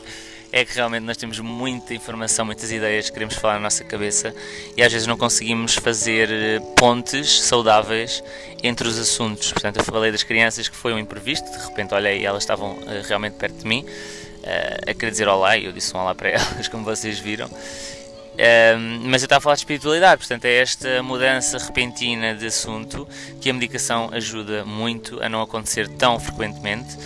é 0.52 0.66
que 0.66 0.74
realmente 0.74 1.04
nós 1.04 1.16
temos 1.16 1.40
muita 1.40 1.94
informação, 1.94 2.44
muitas 2.44 2.70
ideias 2.70 3.06
que 3.06 3.14
queremos 3.14 3.34
falar 3.34 3.54
na 3.54 3.60
nossa 3.60 3.82
cabeça 3.82 4.34
e 4.76 4.82
às 4.82 4.92
vezes 4.92 5.08
não 5.08 5.16
conseguimos 5.16 5.74
fazer 5.76 6.30
eh, 6.30 6.60
pontes 6.76 7.40
saudáveis 7.40 8.22
entre 8.62 8.86
os 8.86 8.98
assuntos. 8.98 9.50
Portanto, 9.50 9.78
eu 9.78 9.84
falei 9.84 10.12
das 10.12 10.22
crianças 10.22 10.68
que 10.68 10.76
foi 10.76 10.92
um 10.92 10.98
imprevisto, 10.98 11.50
de 11.50 11.66
repente 11.66 11.94
olhei 11.94 12.20
e 12.20 12.26
elas 12.26 12.42
estavam 12.42 12.72
uh, 12.72 13.02
realmente 13.08 13.36
perto 13.36 13.56
de 13.56 13.66
mim 13.66 13.82
uh, 13.82 14.90
a 14.90 14.94
querer 14.94 15.10
dizer 15.10 15.26
olá 15.26 15.56
e 15.56 15.64
eu 15.64 15.72
disse 15.72 15.96
um 15.96 16.00
olá 16.00 16.14
para 16.14 16.28
elas, 16.36 16.68
como 16.68 16.84
vocês 16.84 17.18
viram. 17.18 17.46
Uh, 17.46 18.78
mas 19.04 19.22
eu 19.22 19.26
estava 19.26 19.38
a 19.38 19.40
falar 19.40 19.54
de 19.54 19.60
espiritualidade, 19.62 20.18
portanto, 20.18 20.44
é 20.44 20.54
esta 20.56 21.02
mudança 21.02 21.56
repentina 21.56 22.34
de 22.34 22.46
assunto 22.46 23.08
que 23.40 23.48
a 23.48 23.54
medicação 23.54 24.10
ajuda 24.12 24.66
muito 24.66 25.22
a 25.22 25.30
não 25.30 25.40
acontecer 25.40 25.88
tão 25.88 26.20
frequentemente 26.20 26.98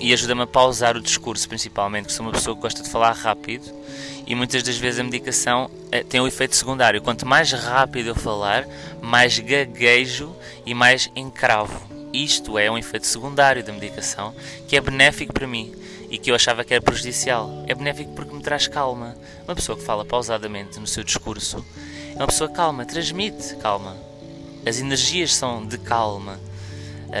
e 0.00 0.12
ajuda-me 0.12 0.42
a 0.42 0.46
pausar 0.46 0.96
o 0.96 1.00
discurso, 1.00 1.48
principalmente, 1.48 2.04
porque 2.04 2.16
sou 2.16 2.26
uma 2.26 2.32
pessoa 2.32 2.54
que 2.54 2.62
gosta 2.62 2.82
de 2.82 2.90
falar 2.90 3.12
rápido 3.12 3.72
e 4.26 4.34
muitas 4.34 4.62
das 4.62 4.76
vezes 4.76 5.00
a 5.00 5.04
medicação 5.04 5.70
eh, 5.90 6.02
tem 6.02 6.20
o 6.20 6.24
um 6.24 6.26
efeito 6.26 6.54
secundário. 6.54 7.00
Quanto 7.00 7.26
mais 7.26 7.50
rápido 7.50 8.08
eu 8.08 8.14
falar, 8.14 8.66
mais 9.00 9.38
gaguejo 9.38 10.34
e 10.66 10.74
mais 10.74 11.10
encravo. 11.16 11.80
Isto 12.12 12.58
é 12.58 12.70
um 12.70 12.76
efeito 12.76 13.06
secundário 13.06 13.64
da 13.64 13.72
medicação 13.72 14.34
que 14.66 14.76
é 14.76 14.80
benéfico 14.80 15.32
para 15.32 15.46
mim 15.46 15.74
e 16.10 16.18
que 16.18 16.30
eu 16.30 16.34
achava 16.34 16.62
que 16.64 16.74
era 16.74 16.82
prejudicial. 16.82 17.64
É 17.66 17.74
benéfico 17.74 18.12
porque 18.12 18.34
me 18.34 18.42
traz 18.42 18.66
calma. 18.66 19.16
Uma 19.44 19.54
pessoa 19.54 19.78
que 19.78 19.84
fala 19.84 20.04
pausadamente 20.04 20.78
no 20.78 20.86
seu 20.86 21.02
discurso 21.02 21.64
é 22.14 22.18
uma 22.18 22.26
pessoa 22.26 22.50
calma, 22.50 22.84
transmite 22.84 23.56
calma. 23.56 23.96
As 24.66 24.78
energias 24.78 25.34
são 25.34 25.66
de 25.66 25.78
calma, 25.78 26.38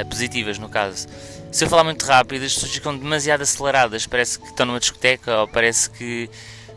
positivas 0.08 0.58
no 0.58 0.68
caso. 0.68 1.08
Se 1.50 1.64
eu 1.64 1.68
falar 1.68 1.84
muito 1.84 2.04
rápido, 2.04 2.44
as 2.44 2.54
pessoas 2.54 2.72
ficam 2.72 2.96
demasiado 2.96 3.42
aceleradas, 3.42 4.06
parece 4.06 4.38
que 4.38 4.46
estão 4.46 4.66
numa 4.66 4.78
discoteca 4.78 5.40
ou 5.40 5.48
parece 5.48 5.88
que 5.90 6.28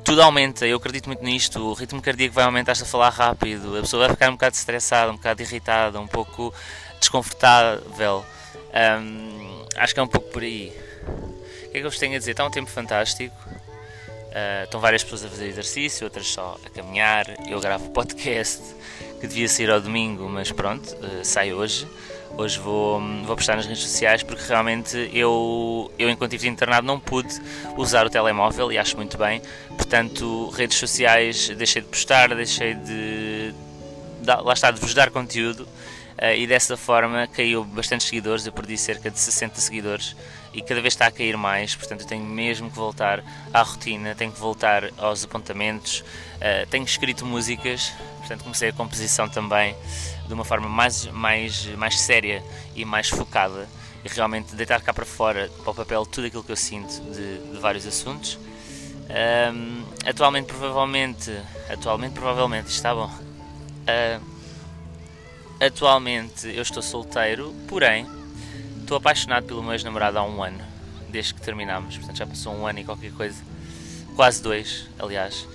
tudo 0.04 0.22
aumenta. 0.22 0.66
Eu 0.66 0.78
acredito 0.78 1.08
muito 1.08 1.24
nisto. 1.24 1.60
O 1.60 1.74
ritmo 1.74 2.02
cardíaco 2.02 2.34
vai 2.34 2.46
aumentar 2.46 2.76
se 2.76 2.84
a 2.84 2.86
falar 2.86 3.10
rápido, 3.10 3.78
a 3.78 3.82
pessoa 3.82 4.08
vai 4.08 4.16
ficar 4.16 4.30
um 4.30 4.34
bocado 4.34 4.56
estressada, 4.56 5.12
um 5.12 5.16
bocado 5.16 5.42
irritada, 5.42 6.00
um 6.00 6.08
pouco 6.08 6.54
desconfortável. 7.00 8.26
Um, 8.74 9.66
acho 9.76 9.94
que 9.94 10.00
é 10.00 10.04
um 10.04 10.08
pouco 10.08 10.30
por 10.30 10.44
aí. 10.44 10.74
O 11.08 11.72
que 11.72 11.78
é 11.78 11.80
que 11.80 11.86
eu 11.86 11.90
vos 11.90 12.00
tenho 12.00 12.16
a 12.16 12.20
dizer? 12.20 12.32
Está 12.32 12.46
um 12.46 12.52
tempo 12.52 12.70
fantástico. 12.70 13.36
Uh, 13.50 14.64
estão 14.64 14.80
várias 14.80 15.04
pessoas 15.04 15.26
a 15.26 15.30
fazer 15.30 15.48
exercício, 15.48 16.06
outras 16.06 16.28
só 16.28 16.58
a 16.66 16.70
caminhar. 16.70 17.26
Eu 17.50 17.60
gravo 17.60 17.90
podcast 17.92 18.62
que 19.20 19.28
devia 19.28 19.48
sair 19.48 19.70
ao 19.70 19.82
domingo, 19.82 20.28
mas 20.30 20.52
pronto, 20.52 20.96
uh, 20.96 21.24
sai 21.24 21.54
hoje. 21.54 21.88
Hoje 22.38 22.60
vou, 22.60 23.00
vou 23.24 23.36
postar 23.36 23.56
nas 23.56 23.66
redes 23.66 23.84
sociais 23.84 24.24
porque 24.24 24.44
realmente 24.48 25.10
eu, 25.14 25.92
eu 26.00 26.10
enquanto 26.10 26.34
estive 26.34 26.52
internado 26.52 26.88
não 26.88 27.00
pude 27.00 27.40
usar 27.78 28.06
o 28.06 28.10
telemóvel 28.10 28.72
e 28.72 28.78
acho 28.78 28.96
muito 28.96 29.18
bem. 29.18 29.42
Portanto, 29.70 30.50
redes 30.50 30.78
sociais 30.78 31.50
deixei 31.50 31.82
de 31.82 31.88
postar, 31.88 32.34
deixei 32.34 32.74
de, 32.74 33.54
lá 34.26 34.54
está, 34.54 34.72
de 34.72 34.80
vos 34.80 34.94
dar 34.94 35.12
conteúdo. 35.12 35.68
Uh, 36.22 36.38
e 36.38 36.46
dessa 36.46 36.78
forma 36.78 37.26
caiu 37.26 37.64
bastante 37.64 38.04
seguidores, 38.04 38.46
eu 38.46 38.54
perdi 38.54 38.78
cerca 38.78 39.10
de 39.10 39.20
60 39.20 39.60
seguidores 39.60 40.16
e 40.54 40.62
cada 40.62 40.80
vez 40.80 40.94
está 40.94 41.08
a 41.08 41.12
cair 41.12 41.36
mais, 41.36 41.74
portanto 41.74 42.02
eu 42.02 42.08
tenho 42.08 42.24
mesmo 42.24 42.70
que 42.70 42.76
voltar 42.76 43.24
à 43.52 43.64
rotina, 43.64 44.14
tenho 44.14 44.32
que 44.32 44.40
voltar 44.40 44.92
aos 45.00 45.24
apontamentos, 45.24 46.02
uh, 46.02 46.68
tenho 46.70 46.86
escrito 46.86 47.26
músicas, 47.26 47.92
portanto 48.20 48.44
comecei 48.44 48.70
a 48.70 48.74
composição 48.74 49.28
também 49.28 49.76
de 50.28 50.34
uma 50.34 50.46
forma 50.46 50.70
mais, 50.70 51.08
mais, 51.08 51.66
mais 51.76 52.00
séria 52.00 52.44
e 52.76 52.86
mais 52.86 53.10
focada 53.10 53.68
e 54.06 54.08
realmente 54.08 54.56
deitar 54.56 54.80
cá 54.82 54.94
para 54.94 55.06
fora, 55.06 55.50
para 55.64 55.72
o 55.72 55.74
papel, 55.74 56.06
tudo 56.06 56.28
aquilo 56.28 56.44
que 56.44 56.52
eu 56.52 56.56
sinto 56.56 57.02
de, 57.12 57.40
de 57.52 57.58
vários 57.60 57.88
assuntos. 57.88 58.38
Um, 59.10 59.84
atualmente, 60.06 60.46
provavelmente, 60.46 61.36
atualmente, 61.68 62.14
provavelmente, 62.14 62.68
está 62.70 62.94
bom. 62.94 63.10
Uh, 63.10 64.41
Atualmente 65.62 66.48
eu 66.48 66.64
estou 66.64 66.82
solteiro, 66.82 67.54
porém 67.68 68.08
estou 68.82 68.98
apaixonado 68.98 69.46
pelo 69.46 69.62
meu 69.62 69.74
ex-namorado 69.74 70.18
há 70.18 70.24
um 70.24 70.42
ano, 70.42 70.60
desde 71.10 71.36
que 71.36 71.42
terminámos. 71.42 71.98
Portanto 71.98 72.18
já 72.18 72.26
passou 72.26 72.56
um 72.56 72.66
ano 72.66 72.80
e 72.80 72.84
qualquer 72.84 73.12
coisa, 73.12 73.40
quase 74.16 74.42
dois, 74.42 74.90
aliás. 74.98 75.48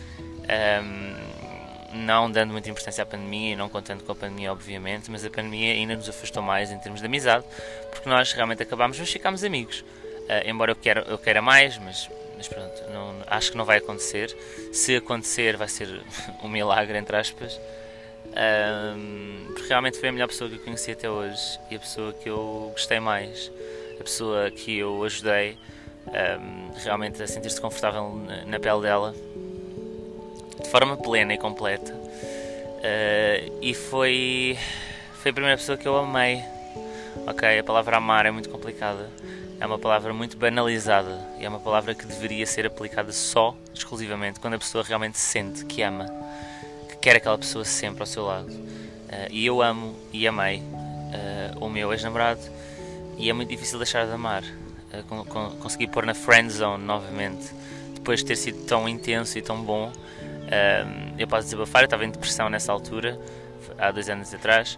Um, 0.46 1.26
não 2.04 2.30
dando 2.30 2.52
muita 2.52 2.70
importância 2.70 3.02
à 3.02 3.06
pandemia 3.06 3.54
e 3.54 3.56
não 3.56 3.68
contando 3.68 4.04
com 4.04 4.12
a 4.12 4.14
pandemia, 4.14 4.52
obviamente, 4.52 5.10
mas 5.10 5.24
a 5.24 5.30
pandemia 5.30 5.72
ainda 5.72 5.96
nos 5.96 6.08
afastou 6.08 6.40
mais 6.40 6.70
em 6.70 6.78
termos 6.78 7.00
de 7.00 7.06
amizade, 7.06 7.44
porque 7.90 8.08
nós 8.08 8.32
realmente 8.32 8.62
acabámos, 8.62 9.00
mas 9.00 9.10
ficámos 9.10 9.42
amigos. 9.42 9.80
Uh, 9.80 10.48
embora 10.48 10.70
eu 10.70 10.76
queira, 10.76 11.04
eu 11.08 11.18
queira 11.18 11.42
mais, 11.42 11.78
mas, 11.78 12.08
mas 12.36 12.46
pronto, 12.46 12.80
não, 12.92 13.16
acho 13.26 13.50
que 13.50 13.56
não 13.56 13.64
vai 13.64 13.78
acontecer. 13.78 14.36
Se 14.72 14.94
acontecer, 14.94 15.56
vai 15.56 15.66
ser 15.66 16.00
um 16.44 16.48
milagre, 16.48 16.96
entre 16.96 17.16
aspas. 17.16 17.58
Um, 18.36 19.46
porque 19.54 19.68
realmente 19.68 19.98
foi 19.98 20.08
a 20.10 20.12
melhor 20.12 20.28
pessoa 20.28 20.50
que 20.50 20.56
eu 20.56 20.60
conheci 20.60 20.92
até 20.92 21.08
hoje 21.08 21.58
e 21.70 21.76
a 21.76 21.78
pessoa 21.78 22.12
que 22.12 22.28
eu 22.28 22.70
gostei 22.72 23.00
mais, 23.00 23.50
a 23.98 24.02
pessoa 24.02 24.50
que 24.50 24.78
eu 24.78 25.02
ajudei 25.04 25.56
um, 26.06 26.72
realmente 26.78 27.22
a 27.22 27.26
sentir-se 27.26 27.60
confortável 27.60 28.20
na 28.46 28.60
pele 28.60 28.82
dela 28.82 29.14
de 30.62 30.68
forma 30.68 30.96
plena 30.96 31.34
e 31.34 31.38
completa. 31.38 31.92
Uh, 31.92 33.58
e 33.62 33.74
foi, 33.74 34.58
foi 35.14 35.30
a 35.30 35.34
primeira 35.34 35.56
pessoa 35.56 35.76
que 35.76 35.86
eu 35.86 35.96
amei. 35.96 36.42
Ok, 37.26 37.58
a 37.58 37.64
palavra 37.64 37.96
amar 37.96 38.26
é 38.26 38.30
muito 38.30 38.50
complicada, 38.50 39.10
é 39.58 39.66
uma 39.66 39.78
palavra 39.78 40.12
muito 40.12 40.36
banalizada 40.36 41.18
e 41.40 41.44
é 41.44 41.48
uma 41.48 41.58
palavra 41.58 41.94
que 41.94 42.06
deveria 42.06 42.46
ser 42.46 42.66
aplicada 42.66 43.10
só, 43.10 43.56
exclusivamente, 43.74 44.38
quando 44.38 44.54
a 44.54 44.58
pessoa 44.58 44.84
realmente 44.84 45.18
sente 45.18 45.64
que 45.64 45.82
ama 45.82 46.06
quer 47.06 47.14
aquela 47.14 47.38
pessoa 47.38 47.64
sempre 47.64 48.00
ao 48.00 48.06
seu 48.06 48.24
lado. 48.24 48.50
Uh, 48.50 49.30
e 49.30 49.46
eu 49.46 49.62
amo 49.62 49.94
e 50.12 50.26
amei 50.26 50.58
uh, 50.58 51.64
o 51.64 51.70
meu 51.70 51.92
ex-namorado 51.92 52.40
e 53.16 53.30
é 53.30 53.32
muito 53.32 53.48
difícil 53.48 53.78
deixar 53.78 54.06
de 54.06 54.12
amar. 54.12 54.42
Uh, 54.42 55.04
con 55.08 55.24
con 55.24 55.50
consegui 55.58 55.86
pôr 55.86 56.04
na 56.04 56.14
friend 56.14 56.52
zone 56.52 56.82
novamente, 56.82 57.54
depois 57.94 58.18
de 58.18 58.26
ter 58.26 58.34
sido 58.34 58.66
tão 58.66 58.88
intenso 58.88 59.38
e 59.38 59.42
tão 59.42 59.62
bom. 59.62 59.92
eu 61.16 61.28
posso 61.28 61.44
desabafar, 61.44 61.82
eu 61.82 61.84
estava 61.84 62.04
em 62.04 62.10
depressão 62.10 62.50
nessa 62.50 62.72
altura, 62.72 63.16
há 63.78 63.92
dois 63.92 64.08
anos 64.08 64.34
atrás, 64.34 64.76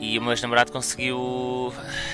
e 0.00 0.18
o 0.18 0.22
meu 0.22 0.32
ex-namorado 0.32 0.72
conseguiu 0.72 1.72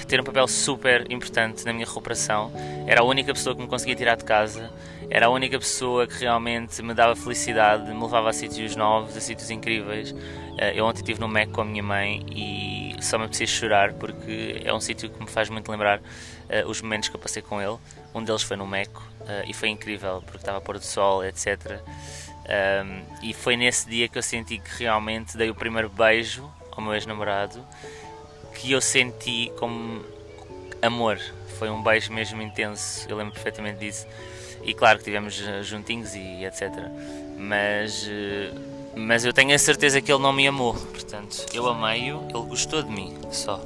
ter 0.08 0.20
um 0.20 0.24
papel 0.24 0.48
super 0.48 1.10
importante 1.10 1.64
na 1.64 1.72
minha 1.72 1.86
recuperação. 1.86 2.52
Era 2.86 3.00
a 3.00 3.04
única 3.04 3.32
pessoa 3.32 3.54
que 3.54 3.62
me 3.62 3.68
conseguia 3.68 3.94
tirar 3.94 4.16
de 4.16 4.24
casa, 4.24 4.70
era 5.08 5.26
a 5.26 5.28
única 5.30 5.58
pessoa 5.58 6.06
que 6.06 6.18
realmente 6.18 6.82
me 6.82 6.92
dava 6.92 7.14
felicidade, 7.14 7.92
me 7.92 8.02
levava 8.02 8.28
a 8.28 8.32
sítios 8.32 8.74
novos, 8.74 9.16
a 9.16 9.20
sítios 9.20 9.50
incríveis. 9.50 10.14
Eh, 10.58 10.74
eu 10.76 10.84
ontem 10.84 10.98
estive 10.98 11.20
no 11.20 11.28
Mac 11.28 11.48
com 11.50 11.60
a 11.60 11.64
minha 11.64 11.82
mãe 11.82 12.26
e 12.28 12.96
só 13.00 13.18
me 13.18 13.28
preciso 13.28 13.52
chorar 13.52 13.92
porque 13.92 14.62
é 14.64 14.74
um 14.74 14.80
sítio 14.80 15.08
que 15.08 15.20
me 15.20 15.28
faz 15.28 15.48
muito 15.48 15.70
lembrar 15.70 15.98
uh, 16.00 16.68
os 16.68 16.82
momentos 16.82 17.08
que 17.08 17.16
eu 17.16 17.20
passei 17.20 17.42
com 17.42 17.60
ele. 17.62 17.76
Um 18.14 18.24
deles 18.24 18.42
foi 18.42 18.56
no 18.56 18.66
Meco 18.66 19.00
uh, 19.20 19.48
e 19.48 19.52
foi 19.52 19.68
incrível 19.68 20.22
porque 20.22 20.38
estava 20.38 20.58
a 20.58 20.60
pôr 20.60 20.78
do 20.78 20.84
sol, 20.84 21.24
etc. 21.24 21.80
Um, 22.46 23.02
e 23.22 23.32
foi 23.32 23.56
nesse 23.56 23.88
dia 23.88 24.08
que 24.08 24.18
eu 24.18 24.22
senti 24.22 24.58
que 24.58 24.82
realmente 24.82 25.36
dei 25.36 25.50
o 25.50 25.54
primeiro 25.54 25.88
beijo 25.88 26.50
ao 26.76 26.84
meu 26.84 26.94
ex-namorado 26.94 27.64
que 28.54 28.72
eu 28.72 28.80
senti 28.80 29.52
como 29.58 30.04
amor. 30.82 31.18
Foi 31.58 31.70
um 31.70 31.82
beijo 31.82 32.12
mesmo 32.12 32.42
intenso, 32.42 33.08
eu 33.08 33.16
lembro 33.16 33.32
perfeitamente 33.32 33.78
disso. 33.78 34.06
E 34.62 34.74
claro 34.74 34.98
que 34.98 35.04
tivemos 35.04 35.40
eh, 35.40 35.62
juntinhos 35.62 36.14
e 36.14 36.44
etc. 36.44 36.70
Mas, 37.38 38.06
eh, 38.08 38.52
mas 38.96 39.24
eu 39.24 39.32
tenho 39.32 39.54
a 39.54 39.58
certeza 39.58 40.00
que 40.00 40.10
ele 40.10 40.22
não 40.22 40.32
me 40.32 40.46
amou. 40.46 40.74
Portanto, 40.74 41.46
eu 41.54 41.66
amei-o, 41.68 42.22
ele 42.24 42.48
gostou 42.48 42.82
de 42.82 42.90
mim 42.90 43.16
só. 43.30 43.62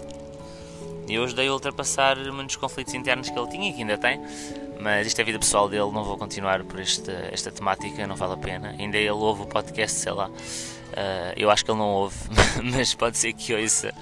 E 1.08 1.14
eu 1.14 1.24
ajudei 1.24 1.48
a 1.48 1.52
ultrapassar 1.52 2.16
muitos 2.32 2.56
conflitos 2.56 2.94
internos 2.94 3.30
que 3.30 3.38
ele 3.38 3.48
tinha 3.48 3.70
e 3.70 3.72
que 3.72 3.80
ainda 3.80 3.98
tem. 3.98 4.20
Mas 4.80 5.06
isto 5.06 5.18
é 5.18 5.22
a 5.22 5.24
vida 5.24 5.38
pessoal 5.38 5.68
dele, 5.68 5.90
não 5.92 6.02
vou 6.02 6.16
continuar 6.16 6.64
por 6.64 6.80
esta, 6.80 7.12
esta 7.30 7.50
temática, 7.50 8.06
não 8.06 8.16
vale 8.16 8.32
a 8.32 8.36
pena. 8.36 8.74
Ainda 8.78 8.96
ele 8.96 9.10
ouve 9.10 9.42
o 9.42 9.46
podcast, 9.46 9.98
sei 9.98 10.12
lá. 10.12 10.28
Uh, 10.28 11.32
eu 11.36 11.50
acho 11.50 11.64
que 11.64 11.70
ele 11.70 11.78
não 11.78 11.88
ouve, 11.88 12.16
mas 12.64 12.94
pode 12.94 13.18
ser 13.18 13.32
que 13.34 13.54
ouça. 13.54 13.92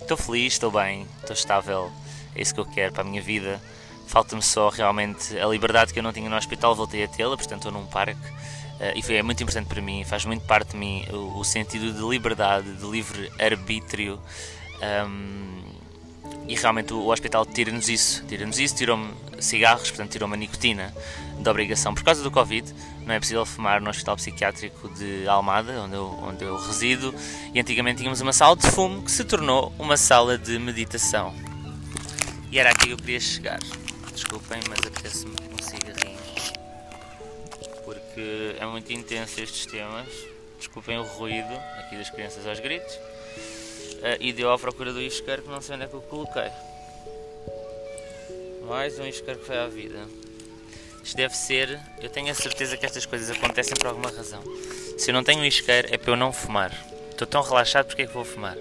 Estou 0.00 0.16
um, 0.16 0.20
feliz, 0.20 0.54
estou 0.54 0.70
bem, 0.70 1.06
estou 1.20 1.34
estável, 1.34 1.90
é 2.34 2.42
isso 2.42 2.52
que 2.52 2.60
eu 2.60 2.66
quero 2.66 2.92
para 2.92 3.02
a 3.02 3.06
minha 3.06 3.22
vida. 3.22 3.62
Falta-me 4.08 4.42
só 4.42 4.68
realmente 4.70 5.38
a 5.38 5.46
liberdade 5.46 5.92
que 5.92 5.98
eu 5.98 6.02
não 6.02 6.12
tinha 6.12 6.28
no 6.28 6.36
hospital, 6.36 6.74
voltei 6.74 7.04
a 7.04 7.08
tê-la, 7.08 7.36
portanto 7.36 7.66
estou 7.66 7.72
num 7.72 7.86
parque. 7.86 8.26
Uh, 8.80 8.96
e 8.96 9.02
foi, 9.02 9.16
é 9.16 9.22
muito 9.22 9.40
importante 9.40 9.68
para 9.68 9.80
mim, 9.80 10.02
faz 10.04 10.24
muito 10.24 10.44
parte 10.46 10.72
de 10.72 10.76
mim 10.76 11.04
o, 11.12 11.38
o 11.38 11.44
sentido 11.44 11.92
de 11.92 12.02
liberdade, 12.02 12.72
de 12.72 12.86
livre 12.86 13.30
arbítrio. 13.38 14.20
Um, 15.06 15.77
e 16.46 16.54
realmente 16.54 16.94
o, 16.94 17.08
hospital 17.08 17.44
tira-nos 17.44 17.88
isso, 17.88 18.24
tira-nos 18.26 18.58
isso, 18.58 18.74
tirou-me 18.74 19.12
cigarros, 19.38 19.90
portanto 19.90 20.10
tirou-me 20.10 20.34
a 20.34 20.38
nicotina 20.38 20.94
da 21.40 21.50
obrigação 21.50 21.94
por 21.94 22.02
causa 22.02 22.22
do 22.22 22.30
Covid 22.30 22.74
não 23.08 23.14
é 23.14 23.20
possível 23.20 23.46
fumar 23.46 23.80
no 23.80 23.88
Hospital 23.88 24.16
Psiquiátrico 24.16 24.86
de 24.90 25.26
Almada, 25.26 25.80
onde 25.80 25.94
eu, 25.94 26.04
onde 26.22 26.44
eu 26.44 26.58
resido, 26.58 27.14
e 27.54 27.58
antigamente 27.58 27.98
tínhamos 27.98 28.20
uma 28.20 28.34
sala 28.34 28.54
de 28.54 28.70
fumo 28.70 29.02
que 29.02 29.10
se 29.10 29.24
tornou 29.24 29.72
uma 29.78 29.96
sala 29.96 30.36
de 30.36 30.58
meditação. 30.58 31.34
E 32.52 32.58
era 32.58 32.68
aqui 32.68 32.88
que 32.88 32.92
eu 32.92 32.98
queria 32.98 33.18
chegar. 33.18 33.58
Desculpem, 34.12 34.60
mas 34.68 34.80
apetece-me 34.80 35.32
um 35.32 35.62
cigarrinho. 35.62 36.18
Porque 37.82 38.56
é 38.60 38.66
muito 38.66 38.92
intenso 38.92 39.40
estes 39.40 39.64
temas. 39.64 40.08
Desculpem 40.58 40.98
o 40.98 41.02
ruído 41.02 41.54
aqui 41.78 41.96
das 41.96 42.10
crianças 42.10 42.46
aos 42.46 42.60
gritos. 42.60 42.92
E 44.20 44.32
deu 44.32 44.52
à 44.52 44.58
procura 44.58 44.92
do 44.92 45.00
isqueiro 45.00 45.42
que 45.42 45.48
não 45.48 45.60
sei 45.60 45.74
onde 45.74 45.84
é 45.84 45.88
que 45.88 45.94
eu 45.94 46.02
coloquei. 46.02 46.50
Mais 48.66 48.98
um 48.98 49.06
isqueiro 49.06 49.40
que 49.40 49.46
foi 49.46 49.58
à 49.58 49.66
vida. 49.66 50.06
Isto 51.02 51.16
deve 51.16 51.34
ser. 51.34 51.80
Eu 52.00 52.10
tenho 52.10 52.30
a 52.30 52.34
certeza 52.34 52.76
que 52.76 52.84
estas 52.84 53.06
coisas 53.06 53.30
acontecem 53.30 53.74
por 53.74 53.86
alguma 53.86 54.10
razão. 54.10 54.42
Se 54.98 55.10
eu 55.10 55.14
não 55.14 55.24
tenho 55.24 55.44
isqueiro, 55.44 55.88
é 55.90 55.96
para 55.96 56.12
eu 56.12 56.16
não 56.16 56.32
fumar. 56.32 56.72
Estou 57.10 57.26
tão 57.26 57.42
relaxado, 57.42 57.86
porque 57.86 58.02
é 58.02 58.06
que 58.06 58.12
vou 58.12 58.24
fumar? 58.24 58.56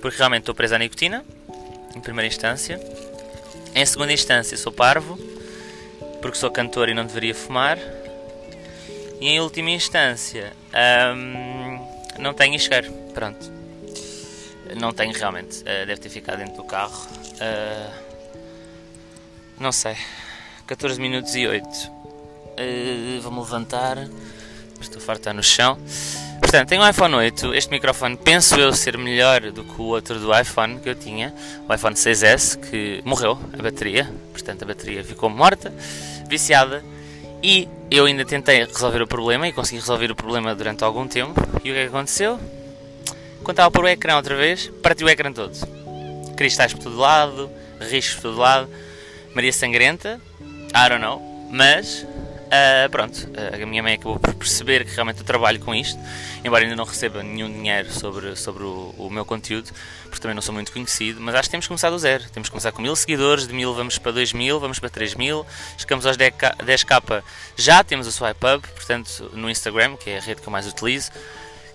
Porque 0.00 0.18
realmente 0.18 0.42
estou 0.42 0.54
preso 0.54 0.74
à 0.74 0.78
nicotina, 0.78 1.24
em 1.94 2.00
primeira 2.00 2.26
instância. 2.26 2.80
Em 3.74 3.86
segunda 3.86 4.12
instância, 4.12 4.56
sou 4.56 4.72
parvo, 4.72 5.18
porque 6.20 6.36
sou 6.36 6.50
cantor 6.50 6.88
e 6.88 6.94
não 6.94 7.06
deveria 7.06 7.34
fumar. 7.34 7.78
E 9.20 9.28
em 9.28 9.40
última 9.40 9.70
instância, 9.70 10.52
hum, 11.16 11.86
não 12.18 12.34
tenho 12.34 12.54
isqueiro. 12.54 12.92
Pronto. 13.14 13.63
Não 14.76 14.92
tenho 14.92 15.12
realmente. 15.12 15.60
Uh, 15.60 15.86
deve 15.86 15.96
ter 15.96 16.08
ficado 16.08 16.38
dentro 16.38 16.56
do 16.56 16.64
carro. 16.64 17.06
Uh, 17.34 17.92
não 19.58 19.72
sei. 19.72 19.96
14 20.66 21.00
minutos 21.00 21.34
e 21.34 21.46
8. 21.46 21.66
Uh, 21.66 21.90
eh, 22.56 23.18
Vou-me 23.22 23.40
levantar. 23.40 23.98
Estou 24.80 25.00
farto 25.00 25.32
no 25.32 25.42
chão. 25.42 25.78
Portanto, 26.40 26.68
tenho 26.68 26.82
um 26.82 26.88
iPhone 26.88 27.14
8. 27.14 27.54
Este 27.54 27.70
microfone 27.70 28.16
penso 28.16 28.54
eu 28.56 28.72
ser 28.72 28.98
melhor 28.98 29.40
do 29.50 29.64
que 29.64 29.80
o 29.80 29.84
outro 29.84 30.18
do 30.18 30.38
iPhone 30.38 30.78
que 30.78 30.88
eu 30.88 30.94
tinha, 30.94 31.34
o 31.68 31.74
iPhone 31.74 31.94
6S, 31.94 32.58
que 32.58 33.02
morreu 33.04 33.38
a 33.58 33.62
bateria. 33.62 34.10
Portanto, 34.30 34.62
a 34.62 34.66
bateria 34.66 35.02
ficou 35.02 35.30
morta, 35.30 35.72
viciada. 36.28 36.84
E 37.42 37.68
eu 37.90 38.06
ainda 38.06 38.24
tentei 38.24 38.64
resolver 38.64 39.02
o 39.02 39.06
problema 39.06 39.48
e 39.48 39.52
consegui 39.52 39.80
resolver 39.80 40.10
o 40.10 40.14
problema 40.14 40.54
durante 40.54 40.84
algum 40.84 41.06
tempo. 41.06 41.40
E 41.64 41.70
o 41.70 41.74
que 41.74 41.78
é 41.78 41.82
que 41.82 41.88
aconteceu? 41.88 42.38
Quando 43.44 43.56
estava 43.56 43.68
a 43.68 43.70
pôr 43.70 43.84
o 43.84 43.88
ecrã 43.88 44.16
outra 44.16 44.34
vez, 44.34 44.72
partiu 44.82 45.06
o 45.06 45.10
ecrã 45.10 45.30
todo. 45.30 45.54
Cristais 46.34 46.72
por 46.72 46.82
todo 46.82 46.96
lado, 46.96 47.50
riscos 47.78 48.14
por 48.14 48.22
todo 48.22 48.38
lado, 48.38 48.70
Maria 49.34 49.52
Sangrenta, 49.52 50.18
I 50.40 50.88
don't 50.88 51.02
know, 51.02 51.20
mas 51.50 52.06
uh, 52.44 52.88
pronto, 52.90 53.16
uh, 53.18 53.62
a 53.62 53.66
minha 53.66 53.82
mãe 53.82 53.94
acabou 53.94 54.18
por 54.18 54.32
perceber 54.34 54.86
que 54.86 54.94
realmente 54.94 55.18
eu 55.18 55.26
trabalho 55.26 55.60
com 55.60 55.74
isto, 55.74 56.00
embora 56.42 56.64
ainda 56.64 56.74
não 56.74 56.84
receba 56.84 57.22
nenhum 57.22 57.52
dinheiro 57.52 57.92
sobre, 57.92 58.34
sobre 58.34 58.64
o, 58.64 58.94
o, 58.96 59.10
meu 59.10 59.26
conteúdo, 59.26 59.70
porque 60.04 60.20
também 60.20 60.34
não 60.34 60.42
sou 60.42 60.54
muito 60.54 60.72
conhecido, 60.72 61.20
mas 61.20 61.34
acho 61.34 61.44
que 61.44 61.50
temos 61.50 61.66
que 61.66 61.68
começar 61.68 61.90
do 61.90 61.98
zero. 61.98 62.24
Temos 62.32 62.48
que 62.48 62.52
começar 62.52 62.72
com 62.72 62.80
mil 62.80 62.96
seguidores, 62.96 63.46
de 63.46 63.52
mil 63.52 63.74
vamos 63.74 63.98
para 63.98 64.12
dois 64.12 64.32
mil, 64.32 64.58
vamos 64.58 64.78
para 64.78 64.88
três 64.88 65.14
mil, 65.14 65.44
chegamos 65.76 66.06
aos 66.06 66.16
10k, 66.16 67.22
já 67.58 67.84
temos 67.84 68.06
o 68.06 68.12
Swipe 68.12 68.46
Up, 68.56 68.66
portanto, 68.68 69.30
no 69.34 69.50
Instagram, 69.50 69.98
que 69.98 70.08
é 70.08 70.16
a 70.16 70.20
rede 70.20 70.40
que 70.40 70.48
eu 70.48 70.52
mais 70.52 70.66
utilizo, 70.66 71.10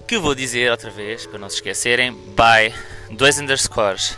que 0.10 0.18
vou 0.18 0.34
dizer 0.34 0.72
outra 0.72 0.90
vez, 0.90 1.28
para 1.28 1.38
não 1.38 1.48
se 1.48 1.58
esquecerem, 1.58 2.12
by 2.12 2.74
dois 3.12 3.38
underscores 3.38 4.18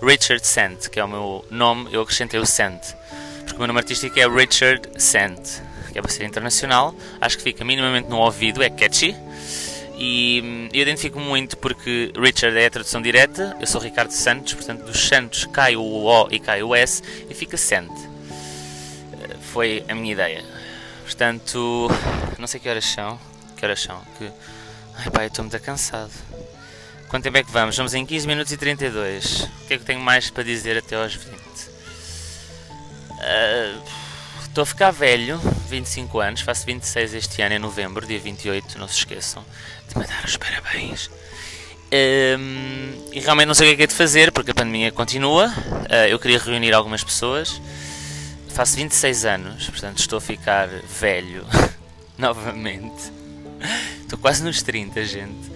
Richard 0.00 0.46
Sant, 0.46 0.88
que 0.88 0.98
é 0.98 1.04
o 1.04 1.08
meu 1.08 1.44
nome, 1.50 1.92
eu 1.92 2.00
acrescentei 2.00 2.40
o 2.40 2.46
Sant, 2.46 2.80
porque 3.40 3.56
o 3.56 3.58
meu 3.58 3.66
nome 3.66 3.80
artístico 3.80 4.18
é 4.18 4.26
Richard 4.26 4.88
Sant, 4.96 5.60
que 5.92 5.98
é 5.98 6.00
para 6.00 6.10
ser 6.10 6.24
internacional, 6.24 6.94
acho 7.20 7.36
que 7.36 7.42
fica 7.42 7.62
minimamente 7.62 8.08
no 8.08 8.16
ouvido, 8.16 8.62
é 8.62 8.70
catchy. 8.70 9.14
E 9.98 10.40
hum, 10.42 10.68
eu 10.72 10.80
identifico 10.80 11.20
muito 11.20 11.58
porque 11.58 12.10
Richard 12.16 12.56
é 12.56 12.64
a 12.64 12.70
tradução 12.70 13.02
direta, 13.02 13.54
eu 13.60 13.66
sou 13.66 13.82
Ricardo 13.82 14.12
Santos, 14.12 14.54
portanto 14.54 14.86
dos 14.86 15.06
Santos 15.06 15.44
cai 15.44 15.76
o 15.76 15.82
O 15.82 16.28
e 16.30 16.38
cai 16.38 16.62
o 16.62 16.74
S 16.74 17.02
e 17.28 17.34
fica 17.34 17.58
Sant. 17.58 17.92
Eh, 19.12 19.36
foi 19.52 19.84
a 19.90 19.94
minha 19.94 20.14
ideia. 20.14 20.42
Portanto, 21.04 21.90
não 22.38 22.46
sei 22.46 22.58
que 22.60 22.68
horas 22.70 22.86
são. 22.86 23.20
Que 23.58 23.66
horas 23.66 23.82
são? 23.82 24.00
Que... 24.16 24.32
Ai 24.96 25.10
pá, 25.10 25.22
eu 25.22 25.28
estou 25.28 25.44
muito 25.44 25.60
cansado. 25.60 26.12
Quanto 27.08 27.24
tempo 27.24 27.36
é 27.38 27.44
que 27.44 27.50
vamos? 27.50 27.76
Vamos 27.76 27.94
em 27.94 28.04
15 28.04 28.26
minutos 28.26 28.52
e 28.52 28.56
32. 28.56 29.42
O 29.42 29.66
que 29.66 29.74
é 29.74 29.78
que 29.78 29.84
tenho 29.84 30.00
mais 30.00 30.30
para 30.30 30.42
dizer 30.42 30.76
até 30.76 30.96
aos 30.96 31.14
20? 31.14 31.36
Uh, 33.16 33.82
estou 34.42 34.62
a 34.62 34.66
ficar 34.66 34.90
velho, 34.90 35.38
25 35.68 36.20
anos, 36.20 36.40
faço 36.40 36.66
26 36.66 37.14
este 37.14 37.42
ano, 37.42 37.54
em 37.54 37.58
novembro, 37.58 38.06
dia 38.06 38.18
28, 38.18 38.78
não 38.78 38.88
se 38.88 38.98
esqueçam 38.98 39.44
de 39.88 39.98
me 39.98 40.06
dar 40.06 40.24
os 40.24 40.36
parabéns. 40.36 41.10
Um, 41.86 43.10
e 43.12 43.20
realmente 43.20 43.46
não 43.46 43.54
sei 43.54 43.66
o 43.66 43.68
que 43.68 43.74
é 43.74 43.76
que 43.76 43.82
é 43.84 43.86
de 43.86 43.94
fazer 43.94 44.32
porque 44.32 44.50
a 44.50 44.54
pandemia 44.54 44.90
continua. 44.90 45.46
Uh, 45.48 46.08
eu 46.08 46.18
queria 46.18 46.38
reunir 46.38 46.72
algumas 46.72 47.04
pessoas. 47.04 47.60
Faço 48.48 48.76
26 48.76 49.24
anos, 49.26 49.70
portanto 49.70 49.98
estou 49.98 50.16
a 50.16 50.20
ficar 50.20 50.66
velho 50.66 51.46
novamente. 52.18 53.12
Quase 54.26 54.42
nos 54.42 54.60
30, 54.60 55.04
gente 55.04 55.52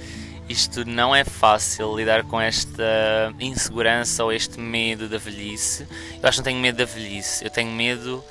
isto 0.49 0.85
não 0.85 1.15
é 1.15 1.25
fácil 1.25 1.93
lidar 1.97 2.23
com 2.23 2.41
esta 2.41 3.35
insegurança 3.41 4.23
ou 4.23 4.33
este 4.33 4.61
medo 4.61 5.09
da 5.09 5.19
velhice. 5.19 5.89
Eu 6.23 6.29
acho 6.29 6.37
que 6.37 6.39
não 6.39 6.45
tenho 6.45 6.61
medo 6.61 6.77
da 6.77 6.85
velhice, 6.85 7.45
eu 7.45 7.51
tenho 7.51 7.69
medo 7.73 8.25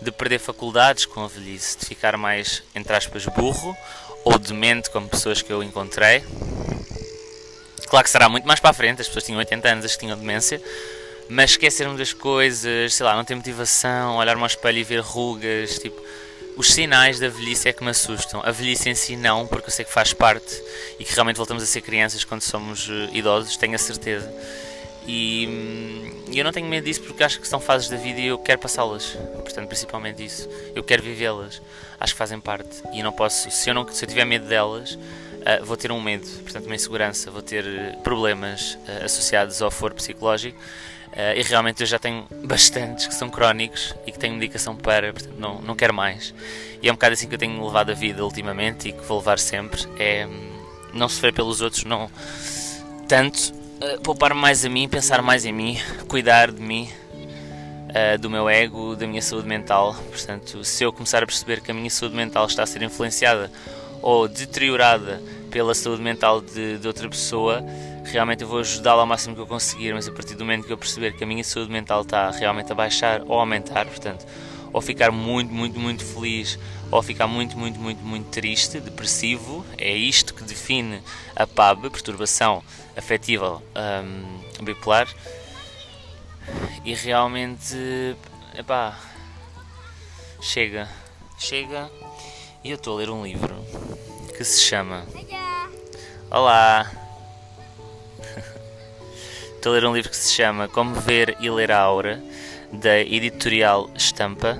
de 0.00 0.12
perder 0.12 0.38
faculdades 0.38 1.06
com 1.06 1.24
a 1.24 1.26
velhice, 1.26 1.76
de 1.76 1.86
ficar 1.86 2.16
mais, 2.16 2.62
entre 2.72 2.94
aspas, 2.94 3.26
burro 3.26 3.76
ou 4.24 4.38
demente 4.38 4.90
como 4.90 5.08
pessoas 5.08 5.42
que 5.42 5.52
eu 5.52 5.60
encontrei. 5.60 6.22
Claro 7.88 8.04
que 8.04 8.10
será 8.10 8.28
muito 8.28 8.46
mais 8.46 8.60
para 8.60 8.70
a 8.70 8.74
frente, 8.74 9.00
as 9.00 9.08
pessoas 9.08 9.24
tinham 9.24 9.40
80 9.40 9.68
anos, 9.68 9.84
as 9.84 9.94
que 9.94 9.98
tinham 9.98 10.16
demência, 10.16 10.62
mas 11.28 11.50
esquecer-me 11.50 11.98
das 11.98 12.12
coisas, 12.12 12.94
sei 12.94 13.04
lá, 13.04 13.16
não 13.16 13.24
ter 13.24 13.34
motivação, 13.34 14.18
olhar-me 14.18 14.40
ao 14.40 14.46
espelho 14.46 14.78
e 14.78 14.84
ver 14.84 15.00
rugas, 15.00 15.80
tipo 15.80 16.00
os 16.56 16.72
sinais 16.72 17.18
da 17.18 17.28
velhice 17.28 17.68
é 17.68 17.72
que 17.72 17.82
me 17.82 17.90
assustam. 17.90 18.42
A 18.44 18.50
velhice 18.50 18.88
em 18.88 18.94
si 18.94 19.16
não, 19.16 19.46
porque 19.46 19.68
eu 19.68 19.72
sei 19.72 19.84
que 19.84 19.92
faz 19.92 20.12
parte 20.12 20.62
e 20.98 21.04
que 21.04 21.12
realmente 21.12 21.36
voltamos 21.36 21.62
a 21.62 21.66
ser 21.66 21.80
crianças 21.80 22.24
quando 22.24 22.42
somos 22.42 22.88
uh, 22.88 23.08
idosos, 23.12 23.56
tenho 23.56 23.74
a 23.74 23.78
certeza. 23.78 24.32
E 25.06 25.46
hum, 25.48 26.24
eu 26.32 26.44
não 26.44 26.52
tenho 26.52 26.68
medo 26.68 26.84
disso 26.84 27.02
porque 27.02 27.24
acho 27.24 27.40
que 27.40 27.48
são 27.48 27.58
fases 27.58 27.88
da 27.88 27.96
vida 27.96 28.20
e 28.20 28.26
eu 28.26 28.38
quero 28.38 28.60
passá-las. 28.60 29.16
Portanto, 29.42 29.66
principalmente 29.66 30.24
isso. 30.24 30.48
Eu 30.74 30.84
quero 30.84 31.02
vivê-las. 31.02 31.60
Acho 31.98 32.12
que 32.14 32.18
fazem 32.18 32.38
parte. 32.38 32.82
E 32.92 33.02
não 33.02 33.12
posso, 33.12 33.50
se 33.50 33.70
eu, 33.70 33.74
não, 33.74 33.88
se 33.88 34.04
eu 34.04 34.08
tiver 34.08 34.24
medo 34.24 34.46
delas, 34.46 34.94
uh, 34.94 35.64
vou 35.64 35.76
ter 35.76 35.90
um 35.90 36.00
medo, 36.00 36.26
portanto, 36.42 36.66
uma 36.66 36.74
insegurança, 36.74 37.30
vou 37.30 37.42
ter 37.42 37.66
eh, 37.66 37.96
problemas 38.04 38.74
uh, 38.74 39.04
associados 39.04 39.60
ao 39.62 39.70
foro 39.70 39.94
psicológico. 39.94 40.58
Uh, 41.12 41.36
e 41.36 41.42
realmente 41.42 41.80
eu 41.82 41.86
já 41.86 41.98
tenho 41.98 42.24
bastantes 42.44 43.08
que 43.08 43.14
são 43.14 43.28
crónicos 43.28 43.94
e 44.06 44.12
que 44.12 44.18
tenho 44.18 44.34
medicação 44.34 44.76
para, 44.76 45.12
portanto 45.12 45.36
não, 45.38 45.60
não 45.60 45.74
quero 45.74 45.92
mais. 45.92 46.32
E 46.80 46.88
é 46.88 46.92
um 46.92 46.94
bocado 46.94 47.14
assim 47.14 47.26
que 47.26 47.34
eu 47.34 47.38
tenho 47.38 47.64
levado 47.64 47.90
a 47.90 47.94
vida 47.94 48.24
ultimamente 48.24 48.88
e 48.88 48.92
que 48.92 49.02
vou 49.04 49.18
levar 49.18 49.38
sempre: 49.38 49.82
é 49.98 50.28
não 50.94 51.08
sofrer 51.08 51.32
pelos 51.32 51.60
outros, 51.60 51.84
não 51.84 52.08
tanto, 53.08 53.52
uh, 53.82 54.00
poupar 54.02 54.34
mais 54.34 54.64
a 54.64 54.68
mim, 54.68 54.88
pensar 54.88 55.20
mais 55.20 55.44
em 55.44 55.52
mim, 55.52 55.78
cuidar 56.06 56.52
de 56.52 56.62
mim, 56.62 56.88
uh, 57.88 58.18
do 58.18 58.30
meu 58.30 58.48
ego, 58.48 58.94
da 58.94 59.04
minha 59.04 59.20
saúde 59.20 59.48
mental. 59.48 59.96
Portanto, 60.10 60.64
se 60.64 60.84
eu 60.84 60.92
começar 60.92 61.24
a 61.24 61.26
perceber 61.26 61.60
que 61.60 61.72
a 61.72 61.74
minha 61.74 61.90
saúde 61.90 62.14
mental 62.14 62.46
está 62.46 62.62
a 62.62 62.66
ser 62.66 62.82
influenciada 62.82 63.50
ou 64.00 64.28
deteriorada 64.28 65.20
pela 65.50 65.74
saúde 65.74 66.02
mental 66.02 66.40
de, 66.40 66.78
de 66.78 66.86
outra 66.86 67.08
pessoa 67.08 67.64
realmente 68.10 68.42
eu 68.42 68.48
vou 68.48 68.60
ajudá-la 68.60 69.02
ao 69.02 69.06
máximo 69.06 69.34
que 69.34 69.40
eu 69.40 69.46
conseguir, 69.46 69.94
mas 69.94 70.08
a 70.08 70.12
partir 70.12 70.34
do 70.34 70.44
momento 70.44 70.66
que 70.66 70.72
eu 70.72 70.78
perceber 70.78 71.14
que 71.14 71.24
a 71.24 71.26
minha 71.26 71.44
saúde 71.44 71.70
mental 71.70 72.02
está 72.02 72.30
realmente 72.30 72.70
a 72.72 72.74
baixar 72.74 73.22
ou 73.26 73.36
a 73.36 73.40
aumentar, 73.40 73.86
portanto, 73.86 74.26
ou 74.72 74.80
ficar 74.80 75.10
muito, 75.10 75.52
muito, 75.52 75.78
muito 75.78 76.04
feliz, 76.04 76.58
ou 76.90 77.02
ficar 77.02 77.26
muito, 77.26 77.56
muito, 77.58 77.78
muito, 77.78 78.02
muito 78.02 78.28
triste, 78.30 78.80
depressivo, 78.80 79.64
é 79.76 79.92
isto 79.92 80.34
que 80.34 80.42
define 80.44 81.00
a 81.34 81.46
PAB, 81.46 81.90
perturbação 81.90 82.62
afetiva 82.96 83.62
um, 84.04 84.64
bipolar. 84.64 85.08
E 86.84 86.94
realmente, 86.94 88.16
epá, 88.56 88.98
chega, 90.40 90.88
chega. 91.38 91.90
E 92.62 92.70
eu 92.70 92.76
estou 92.76 92.96
a 92.96 92.98
ler 93.00 93.10
um 93.10 93.24
livro 93.24 93.54
que 94.36 94.44
se 94.44 94.60
chama 94.60 95.04
Olá! 96.32 96.88
Estou 99.56 99.72
a 99.72 99.74
ler 99.74 99.84
um 99.84 99.92
livro 99.92 100.10
que 100.10 100.16
se 100.16 100.32
chama 100.32 100.68
Como 100.68 100.94
Ver 100.94 101.36
e 101.40 101.50
Ler 101.50 101.72
a 101.72 101.80
Aura, 101.80 102.22
da 102.72 103.00
editorial 103.00 103.90
Estampa. 103.96 104.56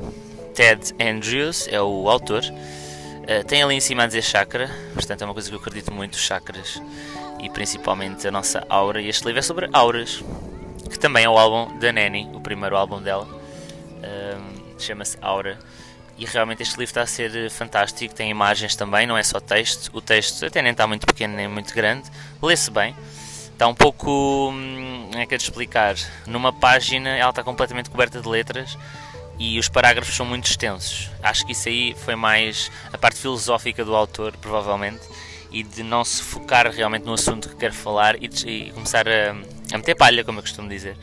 Ted 0.52 0.92
Andrews 1.00 1.68
é 1.68 1.80
o 1.80 2.11
autor. 2.11 2.42
Uh, 2.42 3.44
tem 3.46 3.62
ali 3.62 3.76
em 3.76 3.80
cima 3.80 4.02
a 4.02 4.06
dizer 4.09 4.22
chakra, 4.22 4.68
portanto 4.94 5.22
é 5.22 5.24
uma 5.24 5.33
coisa 5.33 5.48
que 5.48 5.54
eu 5.54 5.61
acredito 5.61 5.92
muito, 5.92 6.18
chakras 6.18 6.83
e 7.40 7.48
principalmente 7.48 8.26
a 8.26 8.33
nossa 8.33 8.66
aura. 8.68 9.00
E 9.00 9.09
este 9.09 9.24
livro 9.24 9.38
é 9.38 9.42
sobre 9.42 9.68
auras, 9.72 10.24
que 10.90 10.98
também 10.98 11.24
é 11.24 11.28
o 11.28 11.38
álbum 11.38 11.78
da 11.78 11.92
Nanny, 11.92 12.28
o 12.35 12.40
primeiro 12.40 12.76
álbum 12.76 13.00
dela. 13.00 13.28
Uh, 13.28 14.61
Chama-se 14.76 15.16
Aura. 15.22 15.56
E 16.20 16.26
realmente 16.26 16.62
este 16.62 16.72
livro 16.72 16.85
está 16.85 17.00
a 17.00 17.06
ser 17.06 17.50
fantástico. 17.50 18.14
Tem 18.14 18.30
imagens 18.30 18.76
também, 18.76 19.06
não 19.06 19.16
é 19.16 19.22
só 19.22 19.40
texto. 19.40 19.90
O 19.94 20.02
texto 20.02 20.44
até 20.44 20.61
nem 20.61 20.72
está 20.72 20.87
muito 20.87 21.06
pequeno 21.06 21.35
nem 21.35 21.48
muito 21.48 21.74
grande. 21.74 22.11
Lê-se 22.42 22.70
bem. 22.70 22.94
Está 23.54 23.66
um 23.66 23.74
pouco. 23.74 24.50
Hum, 24.52 25.11
é 25.14 25.24
que 25.24 25.35
é 25.35 25.38
de 25.38 25.44
explicar? 25.44 25.96
Numa 26.26 26.52
página 26.52 27.09
ela 27.09 27.30
está 27.30 27.42
completamente 27.42 27.88
coberta 27.88 28.20
de 28.20 28.28
letras 28.28 28.76
e 29.38 29.59
os 29.59 29.70
parágrafos 29.70 30.14
são 30.14 30.26
muito 30.26 30.44
extensos. 30.44 31.11
Acho 31.22 31.46
que 31.46 31.52
isso 31.52 31.70
aí 31.70 31.96
foi 32.04 32.14
mais 32.14 32.70
a 32.92 32.98
parte 32.98 33.18
filosófica 33.18 33.83
do 33.83 33.96
autor, 33.96 34.37
provavelmente, 34.37 35.00
e 35.50 35.62
de 35.62 35.83
não 35.83 36.04
se 36.04 36.22
focar 36.22 36.70
realmente 36.70 37.06
no 37.06 37.14
assunto 37.14 37.48
que 37.48 37.56
quer 37.56 37.72
falar 37.72 38.22
e, 38.22 38.28
de, 38.28 38.46
e 38.46 38.72
começar 38.72 39.09
a, 39.09 39.30
a, 39.72 39.78
meter 39.78 39.94
palha, 39.94 40.22
como 40.22 40.38
eu 40.38 40.42
costumo 40.42 40.68
dizer. 40.68 40.94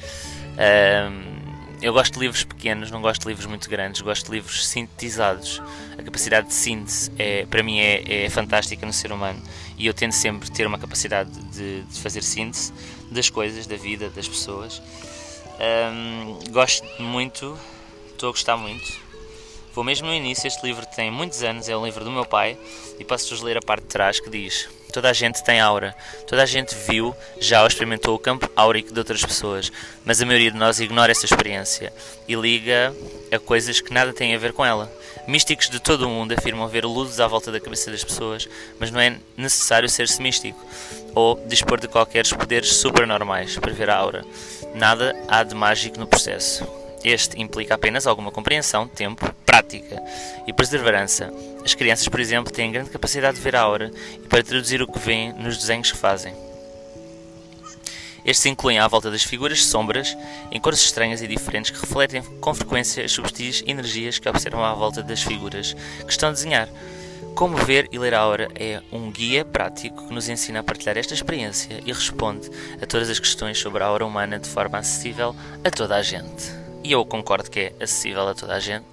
Um, 0.53 1.36
eu 1.81 1.93
gosto 1.93 2.13
de 2.13 2.19
livros 2.19 2.43
pequenos, 2.43 2.89
não 2.89 3.01
gosto 3.01 3.21
de 3.21 3.27
livros 3.27 3.45
muito 3.45 3.69
grandes, 3.69 4.01
gosto 4.01 4.25
de 4.25 4.31
livros 4.31 4.67
sintetizados. 4.67 5.61
A 5.97 6.01
capacidade 6.01 6.47
de 6.47 6.53
síntese, 6.53 7.11
é, 7.17 7.45
para 7.45 7.61
mim, 7.61 7.79
é, 7.79 8.25
é 8.25 8.29
fantástica 8.29 8.85
no 8.85 8.93
ser 8.93 9.11
humano 9.11 9.41
e 9.77 9.85
eu 9.85 9.93
tento 9.93 10.13
sempre 10.13 10.49
ter 10.49 10.65
uma 10.65 10.79
capacidade 10.79 11.29
de, 11.51 11.83
de 11.83 12.01
fazer 12.01 12.23
síntese 12.23 12.73
das 13.11 13.29
coisas, 13.29 13.67
da 13.67 13.75
vida, 13.75 14.09
das 14.09 14.27
pessoas. 14.27 14.81
Um, 15.59 16.51
gosto 16.51 16.85
muito, 17.01 17.57
estou 18.11 18.29
a 18.29 18.31
gostar 18.31 18.57
muito. 18.57 19.07
Vou 19.73 19.83
mesmo 19.83 20.07
no 20.07 20.13
início, 20.13 20.47
este 20.47 20.65
livro 20.65 20.85
tem 20.95 21.11
muitos 21.11 21.43
anos, 21.43 21.69
é 21.69 21.77
um 21.77 21.85
livro 21.85 22.03
do 22.03 22.11
meu 22.11 22.25
pai, 22.25 22.57
e 22.99 23.05
posso-vos 23.05 23.41
ler 23.43 23.57
a 23.57 23.61
parte 23.61 23.83
de 23.83 23.89
trás 23.89 24.19
que 24.19 24.29
diz: 24.29 24.67
Toda 24.97 25.11
a 25.11 25.13
gente 25.13 25.43
tem 25.43 25.59
aura, 25.59 25.95
toda 26.25 26.41
a 26.41 26.45
gente 26.47 26.73
viu, 26.73 27.15
já 27.39 27.61
ou 27.61 27.67
experimentou 27.67 28.15
o 28.15 28.19
campo 28.19 28.49
áurico 28.55 28.91
de 28.91 28.97
outras 28.97 29.23
pessoas, 29.23 29.71
mas 30.03 30.19
a 30.19 30.25
maioria 30.25 30.49
de 30.49 30.57
nós 30.57 30.79
ignora 30.79 31.11
essa 31.11 31.23
experiência 31.23 31.93
e 32.27 32.33
liga 32.33 32.91
a 33.31 33.37
coisas 33.37 33.79
que 33.79 33.93
nada 33.93 34.11
têm 34.11 34.33
a 34.33 34.39
ver 34.39 34.53
com 34.53 34.65
ela. 34.65 34.91
Místicos 35.27 35.69
de 35.69 35.79
todo 35.79 36.07
o 36.07 36.09
mundo 36.09 36.33
afirmam 36.35 36.67
ver 36.67 36.83
luzes 36.83 37.19
à 37.19 37.27
volta 37.27 37.51
da 37.51 37.59
cabeça 37.59 37.91
das 37.91 38.03
pessoas, 38.03 38.49
mas 38.79 38.89
não 38.89 38.99
é 38.99 39.17
necessário 39.37 39.87
ser-se 39.87 40.19
místico 40.19 40.59
ou 41.13 41.39
dispor 41.45 41.79
de 41.79 41.87
qualquer 41.87 42.27
poderes 42.29 42.73
supernormais 42.73 43.55
para 43.55 43.71
ver 43.71 43.91
a 43.91 43.97
aura. 43.97 44.25
Nada 44.73 45.15
há 45.27 45.43
de 45.43 45.53
mágico 45.53 45.99
no 45.99 46.07
processo. 46.07 46.65
Este 47.03 47.39
implica 47.39 47.75
apenas 47.75 48.07
alguma 48.07 48.31
compreensão, 48.31 48.87
tempo, 48.87 49.31
prática 49.57 50.01
e 50.45 50.53
perseverança. 50.53 51.33
As 51.65 51.73
crianças, 51.73 52.07
por 52.07 52.19
exemplo, 52.19 52.53
têm 52.53 52.71
grande 52.71 52.91
capacidade 52.91 53.37
de 53.37 53.43
ver 53.43 53.55
a 53.55 53.61
aura 53.61 53.91
e 54.15 54.27
para 54.27 54.43
traduzir 54.43 54.81
o 54.81 54.87
que 54.87 54.99
veem 54.99 55.33
nos 55.33 55.57
desenhos 55.57 55.91
que 55.91 55.97
fazem. 55.97 56.33
Estes 58.23 58.45
incluem 58.45 58.77
à 58.77 58.87
volta 58.87 59.09
das 59.09 59.23
figuras 59.23 59.65
sombras, 59.65 60.15
em 60.51 60.59
cores 60.59 60.81
estranhas 60.81 61.21
e 61.21 61.27
diferentes 61.27 61.71
que 61.71 61.79
refletem 61.79 62.21
com 62.41 62.53
frequência 62.53 63.03
as 63.03 63.11
subtis 63.11 63.63
energias 63.65 64.19
que 64.19 64.27
observam 64.27 64.63
à 64.63 64.73
volta 64.73 65.01
das 65.01 65.23
figuras 65.23 65.73
que 66.05 66.11
estão 66.11 66.29
a 66.29 66.33
desenhar. 66.33 66.67
Como 67.33 67.55
ver 67.55 67.87
e 67.91 67.97
ler 67.97 68.13
a 68.13 68.19
aura 68.19 68.49
é 68.55 68.81
um 68.91 69.09
guia 69.11 69.45
prático 69.45 70.07
que 70.07 70.13
nos 70.13 70.27
ensina 70.27 70.59
a 70.59 70.63
partilhar 70.63 70.97
esta 70.97 71.13
experiência 71.13 71.81
e 71.85 71.93
responde 71.93 72.49
a 72.81 72.85
todas 72.85 73.09
as 73.09 73.19
questões 73.19 73.57
sobre 73.59 73.81
a 73.81 73.85
aura 73.85 74.05
humana 74.05 74.39
de 74.39 74.49
forma 74.49 74.77
acessível 74.77 75.35
a 75.63 75.71
toda 75.71 75.95
a 75.95 76.01
gente. 76.01 76.51
E 76.83 76.91
eu 76.91 77.05
concordo 77.05 77.49
que 77.49 77.59
é 77.59 77.73
acessível 77.81 78.27
a 78.27 78.33
toda 78.33 78.55
a 78.55 78.59
gente. 78.59 78.85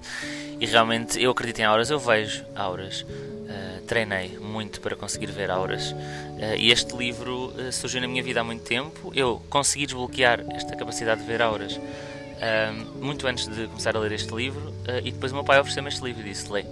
E 0.61 0.67
realmente 0.67 1.21
eu 1.23 1.31
acredito 1.31 1.61
em 1.61 1.65
auras, 1.65 1.91
eu 1.91 1.99
vejo 1.99 2.45
auras. 2.55 3.03
Uh, 3.03 3.83
treinei 3.87 4.39
muito 4.39 4.81
para 4.81 4.97
conseguir 4.97 5.27
ver 5.27 5.51
auras 5.51 5.93
uh, 5.93 6.57
e 6.57 6.73
este 6.73 6.97
livro 6.97 7.49
uh, 7.49 7.71
surgiu 7.71 8.01
na 8.01 8.09
minha 8.09 8.23
vida 8.23 8.41
há 8.41 8.45
muito 8.45 8.63
tempo. 8.65 9.13
Eu 9.15 9.43
consegui 9.51 9.87
desbloquear 9.87 10.41
esta 10.55 10.75
capacidade 10.75 11.21
de 11.21 11.27
ver 11.27 11.43
auras 11.43 11.79
muito 13.01 13.27
antes 13.27 13.47
de 13.47 13.67
começar 13.69 13.97
a 13.97 14.01
ler 14.01 14.13
este 14.13 14.35
livro 14.35 14.75
e 15.03 15.11
depois 15.11 15.33
o 15.33 15.35
meu 15.35 15.45
pai 15.45 15.59
ofereceu-me 15.59 15.89
este 15.89 16.05
livro 16.05 16.21
e 16.21 16.25
disse: 16.25 16.51
Lê. 16.53 16.63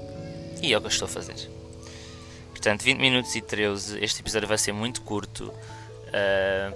E 0.61 0.75
é 0.75 0.77
o 0.77 0.81
que 0.81 0.87
eu 0.87 0.91
estou 0.91 1.07
a 1.07 1.09
fazer. 1.09 1.49
Portanto, 2.51 2.83
20 2.83 2.99
minutos 2.99 3.35
e 3.35 3.41
13, 3.41 3.99
este 4.05 4.21
episódio 4.21 4.47
vai 4.47 4.59
ser 4.59 4.73
muito 4.73 5.01
curto 5.01 5.51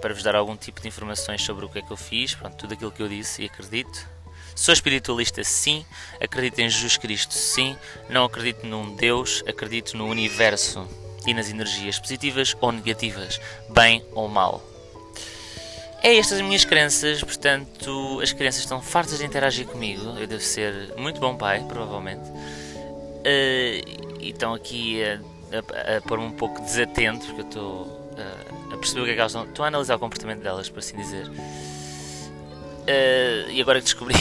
para 0.01 0.15
vos 0.15 0.23
dar 0.23 0.35
algum 0.35 0.57
tipo 0.57 0.81
de 0.81 0.89
informações 0.89 1.43
sobre 1.43 1.67
o 1.67 1.69
que 1.69 1.81
é 1.81 1.83
que 1.83 1.91
eu 1.91 1.97
fiz, 1.97 2.35
pronto, 2.35 2.57
tudo 2.57 2.73
aquilo 2.73 2.91
que 2.91 3.03
eu 3.03 3.09
disse 3.09 3.43
e 3.43 3.47
acredito. 3.47 4.16
Sou 4.57 4.73
espiritualista, 4.73 5.45
sim. 5.45 5.85
Acredito 6.19 6.59
em 6.61 6.69
Jesus 6.69 6.97
Cristo, 6.97 7.35
sim. 7.35 7.77
Não 8.09 8.25
acredito 8.25 8.67
num 8.67 8.97
Deus, 8.97 9.45
acredito 9.47 9.95
no 9.99 10.07
universo 10.07 10.89
e 11.27 11.35
nas 11.35 11.51
energias 11.51 11.99
positivas 11.99 12.57
ou 12.59 12.73
negativas, 12.73 13.39
bem 13.69 14.03
ou 14.13 14.29
mal. 14.29 14.65
É 16.03 16.17
estas 16.17 16.39
as 16.39 16.41
minhas 16.41 16.65
crenças, 16.65 17.23
portanto, 17.23 18.19
as 18.23 18.33
crianças 18.33 18.63
estão 18.63 18.81
fartas 18.81 19.19
de 19.19 19.27
interagir 19.27 19.67
comigo. 19.67 20.17
Eu 20.19 20.27
devo 20.27 20.43
ser 20.43 20.95
muito 20.97 21.21
bom 21.21 21.37
pai, 21.37 21.63
provavelmente. 21.69 22.27
Uh, 22.31 24.17
e 24.21 24.31
estão 24.31 24.55
aqui 24.55 25.05
a, 25.05 25.21
a, 25.53 25.99
a 25.99 26.01
pôr-me 26.01 26.25
um 26.25 26.33
pouco 26.33 26.63
desatento, 26.63 27.27
porque 27.27 27.43
eu 27.43 27.47
estou 27.47 27.83
uh, 27.83 28.73
a 28.73 28.77
perceber 28.79 29.03
o 29.03 29.05
que 29.05 29.11
é 29.11 29.15
que 29.15 29.21
elas 29.21 29.33
estão. 29.33 29.45
Estou 29.45 29.65
a 29.65 29.69
analisar 29.69 29.97
o 29.97 29.99
comportamento 29.99 30.41
delas, 30.41 30.71
por 30.71 30.79
assim 30.79 30.97
dizer. 30.97 31.31
Uh, 32.87 33.51
e 33.51 33.61
agora 33.61 33.81
que 33.81 33.85
descobri 33.85 34.15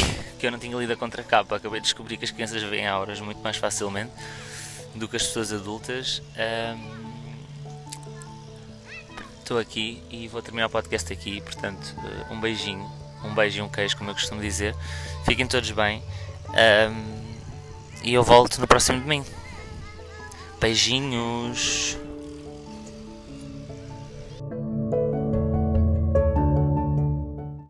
que 0.45 0.47
eu 0.47 0.51
não 0.51 0.59
tinha 0.59 0.77
lido 0.77 0.93
a 0.93 0.95
contracapa, 0.95 1.55
acabei 1.55 1.79
de 1.79 1.85
descobrir 1.85 2.17
que 2.17 2.25
as 2.25 2.29
crianças 2.29 2.61
veem 2.61 2.85
auras 2.85 3.19
muito 3.19 3.41
mais 3.41 3.57
facilmente 3.57 4.11
do 4.93 5.07
que 5.07 5.15
as 5.15 5.23
pessoas 5.23 5.51
adultas. 5.51 6.21
Estou 9.39 9.57
um, 9.57 9.59
aqui 9.59 10.03
e 10.11 10.27
vou 10.27 10.43
terminar 10.43 10.67
o 10.67 10.69
podcast 10.69 11.11
aqui, 11.11 11.41
portanto, 11.41 11.95
uh, 11.97 12.31
um 12.33 12.39
beijinho, 12.39 12.87
um 13.23 13.33
beijo 13.33 13.57
e 13.57 13.61
um 13.63 13.69
queijo, 13.69 13.97
como 13.97 14.11
eu 14.11 14.13
costumo 14.13 14.39
dizer. 14.39 14.75
Fiquem 15.25 15.47
todos 15.47 15.71
bem 15.71 16.03
um, 16.49 17.33
e 18.03 18.13
eu 18.13 18.21
volto 18.21 18.61
no 18.61 18.67
próximo 18.67 19.01
domingo. 19.01 19.25
Beijinhos! 20.61 22.04